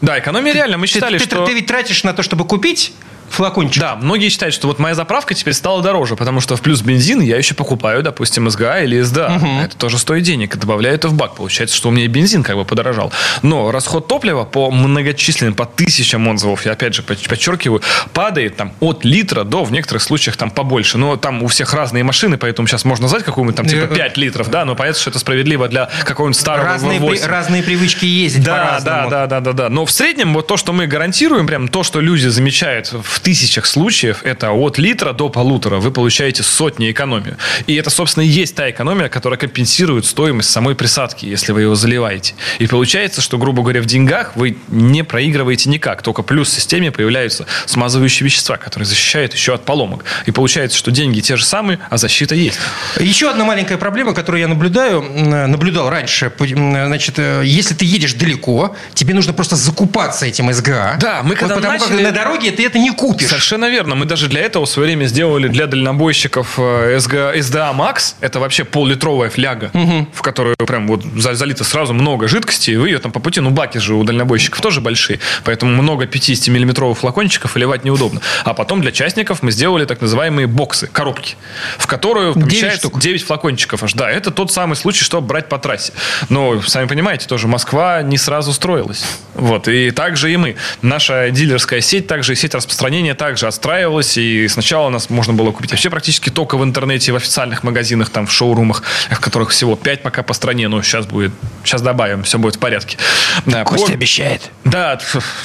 [0.00, 0.78] Да, экономия реально.
[0.78, 1.44] Мы считали, ты, что...
[1.44, 2.92] Ты, ты ведь тратишь на то, чтобы купить
[3.30, 3.80] флакончик.
[3.80, 7.20] Да, многие считают, что вот моя заправка теперь стала дороже, потому что в плюс бензин
[7.20, 9.36] я еще покупаю, допустим, СГА или СДА.
[9.36, 9.46] Угу.
[9.64, 10.56] Это тоже стоит денег.
[10.56, 11.34] Добавляю это в бак.
[11.36, 13.12] Получается, что у меня и бензин как бы подорожал.
[13.42, 19.04] Но расход топлива по многочисленным, по тысячам отзывов, я опять же подчеркиваю, падает там от
[19.04, 20.98] литра до, в некоторых случаях, там побольше.
[20.98, 24.20] Но там у всех разные машины, поэтому сейчас можно назвать какую-нибудь там типа 5 э,
[24.20, 28.44] литров, да, но понятно, что это справедливо для какого-нибудь старого разные, при, разные привычки ездить
[28.44, 29.68] да, да, да, да, да, да.
[29.68, 33.66] Но в среднем вот то, что мы гарантируем, прям то, что люди замечают в тысячах
[33.66, 37.36] случаев, случаев это от литра до полутора вы получаете сотни экономию.
[37.66, 41.74] И это, собственно, и есть та экономия, которая компенсирует стоимость самой присадки, если вы его
[41.74, 42.34] заливаете.
[42.58, 46.02] И получается, что, грубо говоря, в деньгах вы не проигрываете никак.
[46.02, 50.04] Только плюс в системе появляются смазывающие вещества, которые защищают еще от поломок.
[50.26, 52.58] И получается, что деньги те же самые, а защита есть.
[53.00, 56.32] Еще одна маленькая проблема, которую я наблюдаю, наблюдал раньше.
[56.38, 60.96] Значит, э, если ты едешь далеко, тебе нужно просто закупаться этим СГА.
[61.00, 61.96] Да, мы когда вот потому начали...
[61.96, 63.07] как на дороге ты это не купишь.
[63.18, 63.94] Совершенно верно.
[63.94, 68.14] Мы даже для этого в свое время сделали для дальнобойщиков SG, SDA Max.
[68.20, 70.08] Это вообще пол-литровая фляга, угу.
[70.12, 72.70] в которую прям вот залито сразу много жидкости.
[72.72, 75.20] И вы ее там по пути, ну баки же у дальнобойщиков тоже большие.
[75.44, 78.20] Поэтому много 50-миллиметровых флакончиков выливать неудобно.
[78.44, 81.36] А потом для частников мы сделали так называемые боксы, коробки,
[81.78, 83.92] в которую помещается 9, 9 флакончиков аж.
[83.94, 85.92] Да, это тот самый случай, чтобы брать по трассе.
[86.28, 89.04] Но, сами понимаете, тоже Москва не сразу строилась.
[89.34, 89.68] Вот.
[89.68, 90.56] И также и мы.
[90.82, 95.70] Наша дилерская сеть, также и сеть распространения также отстраивалась, и сначала нас можно было купить
[95.70, 100.02] вообще практически только в интернете, в официальных магазинах, там, в шоурумах, в которых всего 5
[100.02, 101.32] пока по стране, но сейчас будет,
[101.64, 102.98] сейчас добавим, все будет в порядке.
[103.46, 103.92] Да, Костя по...
[103.92, 104.50] обещает.
[104.64, 104.98] Да,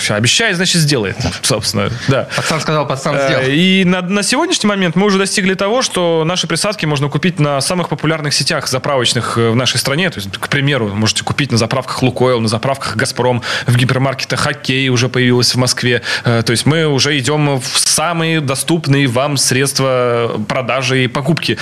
[0.09, 2.27] обещает, значит, сделает, собственно, да.
[2.35, 3.43] Пацан сказал, пацан сделал.
[3.43, 7.39] Э, и на, на сегодняшний момент мы уже достигли того, что наши присадки можно купить
[7.39, 10.09] на самых популярных сетях заправочных э, в нашей стране.
[10.09, 14.89] То есть, к примеру, можете купить на заправках Лукойл, на заправках Газпром, в гипермаркетах Хоккей
[14.89, 16.01] уже появилась в Москве.
[16.23, 21.57] Э, то есть мы уже идем в самые доступные вам средства продажи и покупки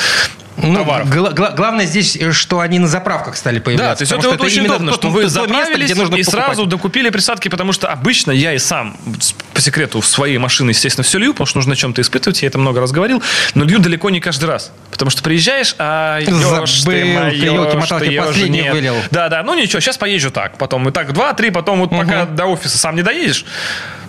[0.67, 1.09] ну, товаров.
[1.09, 3.91] Гла- гла- главное здесь, э, что они на заправках стали появляться.
[3.91, 6.45] Да, то есть это, вот очень удобно, что вы заправились место, где нужно и покупать.
[6.45, 8.95] сразу докупили присадки, потому что обычно я и сам
[9.53, 12.57] по секрету в своей машины, естественно, все лью, потому что нужно чем-то испытывать, я это
[12.57, 13.21] много раз говорил,
[13.53, 14.71] но лью далеко не каждый раз.
[14.91, 18.95] Потому что приезжаешь, а ешь ты, елки-моталки, последний вылил.
[19.11, 22.01] Да, да, ну ничего, сейчас поезжу так, потом и так два-три, потом вот угу.
[22.01, 23.45] пока до офиса сам не доедешь,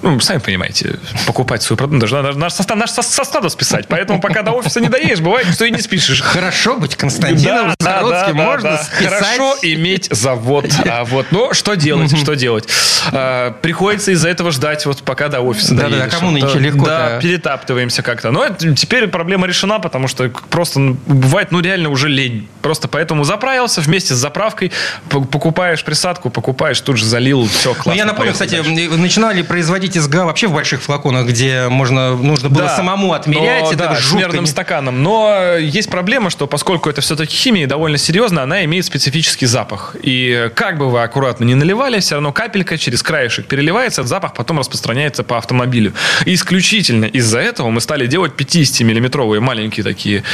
[0.02, 3.86] ну, сами понимаете, покупать свой продукт, даже наш состав, наш состав списать.
[3.88, 6.22] Поэтому пока до офиса не доедешь, бывает, что и не спишь.
[6.42, 9.08] Хорошо быть Константином да, Загородским, да, да, можно да, списать.
[9.08, 10.66] Хорошо иметь завод.
[10.92, 12.68] А вот, ну, что делать, что делать?
[13.12, 15.98] А, приходится из-за этого ждать, вот пока до офиса да, доедешь.
[15.98, 18.30] Да, да, кому нынче легко Да, перетаптываемся как-то.
[18.32, 22.48] Но теперь проблема решена, потому что просто ну, бывает, ну, реально уже лень.
[22.60, 24.72] Просто поэтому заправился вместе с заправкой,
[25.08, 27.92] покупаешь присадку, покупаешь, тут же залил, все, классно.
[27.92, 28.96] Ну, я напомню, кстати, дальше.
[28.96, 33.62] начинали производить СГА вообще в больших флаконах, где можно, нужно было да, самому отмерять.
[33.62, 35.02] Но, да, с мерным стаканом.
[35.02, 39.94] Но есть проблема, что поскольку это все-таки химия довольно серьезно, она имеет специфический запах.
[40.02, 44.34] И как бы вы аккуратно не наливали, все равно капелька через краешек переливается, этот запах
[44.34, 45.92] потом распространяется по автомобилю.
[46.24, 50.24] И исключительно из-за этого мы стали делать 50-миллиметровые маленькие такие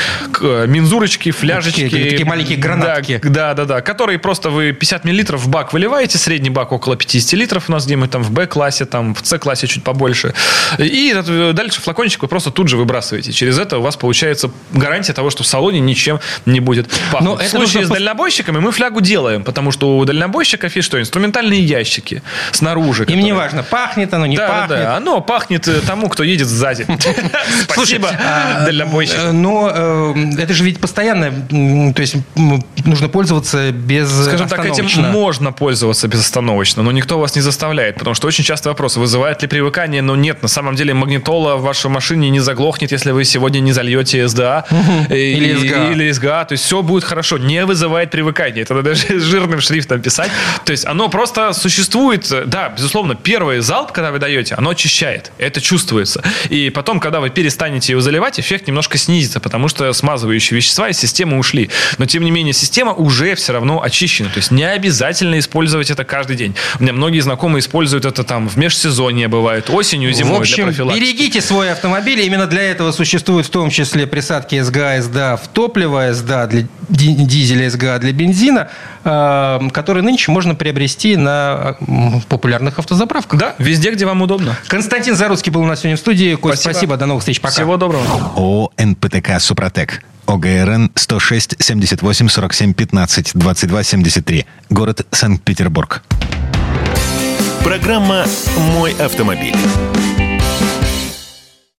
[0.40, 1.82] э, мензурочки, фляжечки.
[1.82, 3.20] Такие, такие маленькие гранатки.
[3.24, 7.32] Да, да, да, которые просто вы 50 миллилитров в бак выливаете, средний бак около 50
[7.32, 10.32] литров у нас где-нибудь там в Б-классе, там в С-классе чуть побольше.
[10.78, 11.14] И
[11.52, 13.32] дальше флакончик вы просто тут же выбрасываете.
[13.32, 17.22] Через это у вас получается гарантия того, что в салоне ничем не будет пахнуть.
[17.22, 21.00] Но в это случае с дальнобойщиками мы флягу делаем, потому что у дальнобойщиков есть что?
[21.00, 22.22] Инструментальные ящики
[22.52, 23.02] снаружи.
[23.02, 23.24] Им которые...
[23.24, 24.68] не важно, пахнет оно, не да, пахнет.
[24.68, 26.86] Да, да, оно пахнет э, тому, кто едет сзади.
[27.68, 29.16] Спасибо, а, дальнобойщик.
[29.18, 31.30] Э, но э, это же ведь постоянно,
[31.92, 32.16] то есть
[32.84, 38.14] нужно пользоваться без Скажем так, этим можно пользоваться безостановочно, но никто вас не заставляет, потому
[38.14, 41.90] что очень часто вопрос, вызывает ли привыкание, но нет, на самом деле магнитола в вашей
[41.90, 44.64] машине не заглохнет, если вы сегодня не зальете SDA
[45.10, 45.92] или SGA.
[45.92, 50.30] или SGA, то есть все будет хорошо, не вызывает привыкания, это даже жирным шрифтом писать,
[50.64, 55.60] то есть оно просто существует, да, безусловно, первый залп, когда вы даете, оно очищает, это
[55.60, 60.88] чувствуется, и потом, когда вы перестанете его заливать, эффект немножко снизится, потому что смазывающие вещества
[60.88, 64.64] из системы ушли, но тем не менее система уже все равно очищена, то есть не
[64.64, 66.54] обязательно использовать это каждый день.
[66.78, 71.40] У меня многие знакомые используют это там в межсезонье бывает, осенью, зимой В общем, берегите
[71.40, 72.20] свой автомобиль.
[72.20, 77.68] Именно для этого существуют в том числе присадки СГА, СДА в топливо, СДА для дизеля,
[77.68, 78.68] СГА для бензина,
[79.02, 81.74] э, которые нынче можно приобрести на
[82.28, 83.40] популярных автозаправках.
[83.40, 84.54] Да, везде, где вам удобно.
[84.68, 86.36] Константин Заруцкий был у нас сегодня в студии.
[86.36, 86.74] Кость, спасибо.
[86.74, 86.96] спасибо.
[86.96, 87.40] До новых встреч.
[87.40, 87.54] Пока.
[87.54, 88.04] Всего доброго.
[88.36, 90.04] ООО «НПТК Супротек».
[90.26, 94.46] ОГРН 106 78 47 15 22 73.
[94.70, 96.04] Город Санкт-Петербург.
[97.64, 98.26] Программа
[98.76, 99.56] «Мой автомобиль».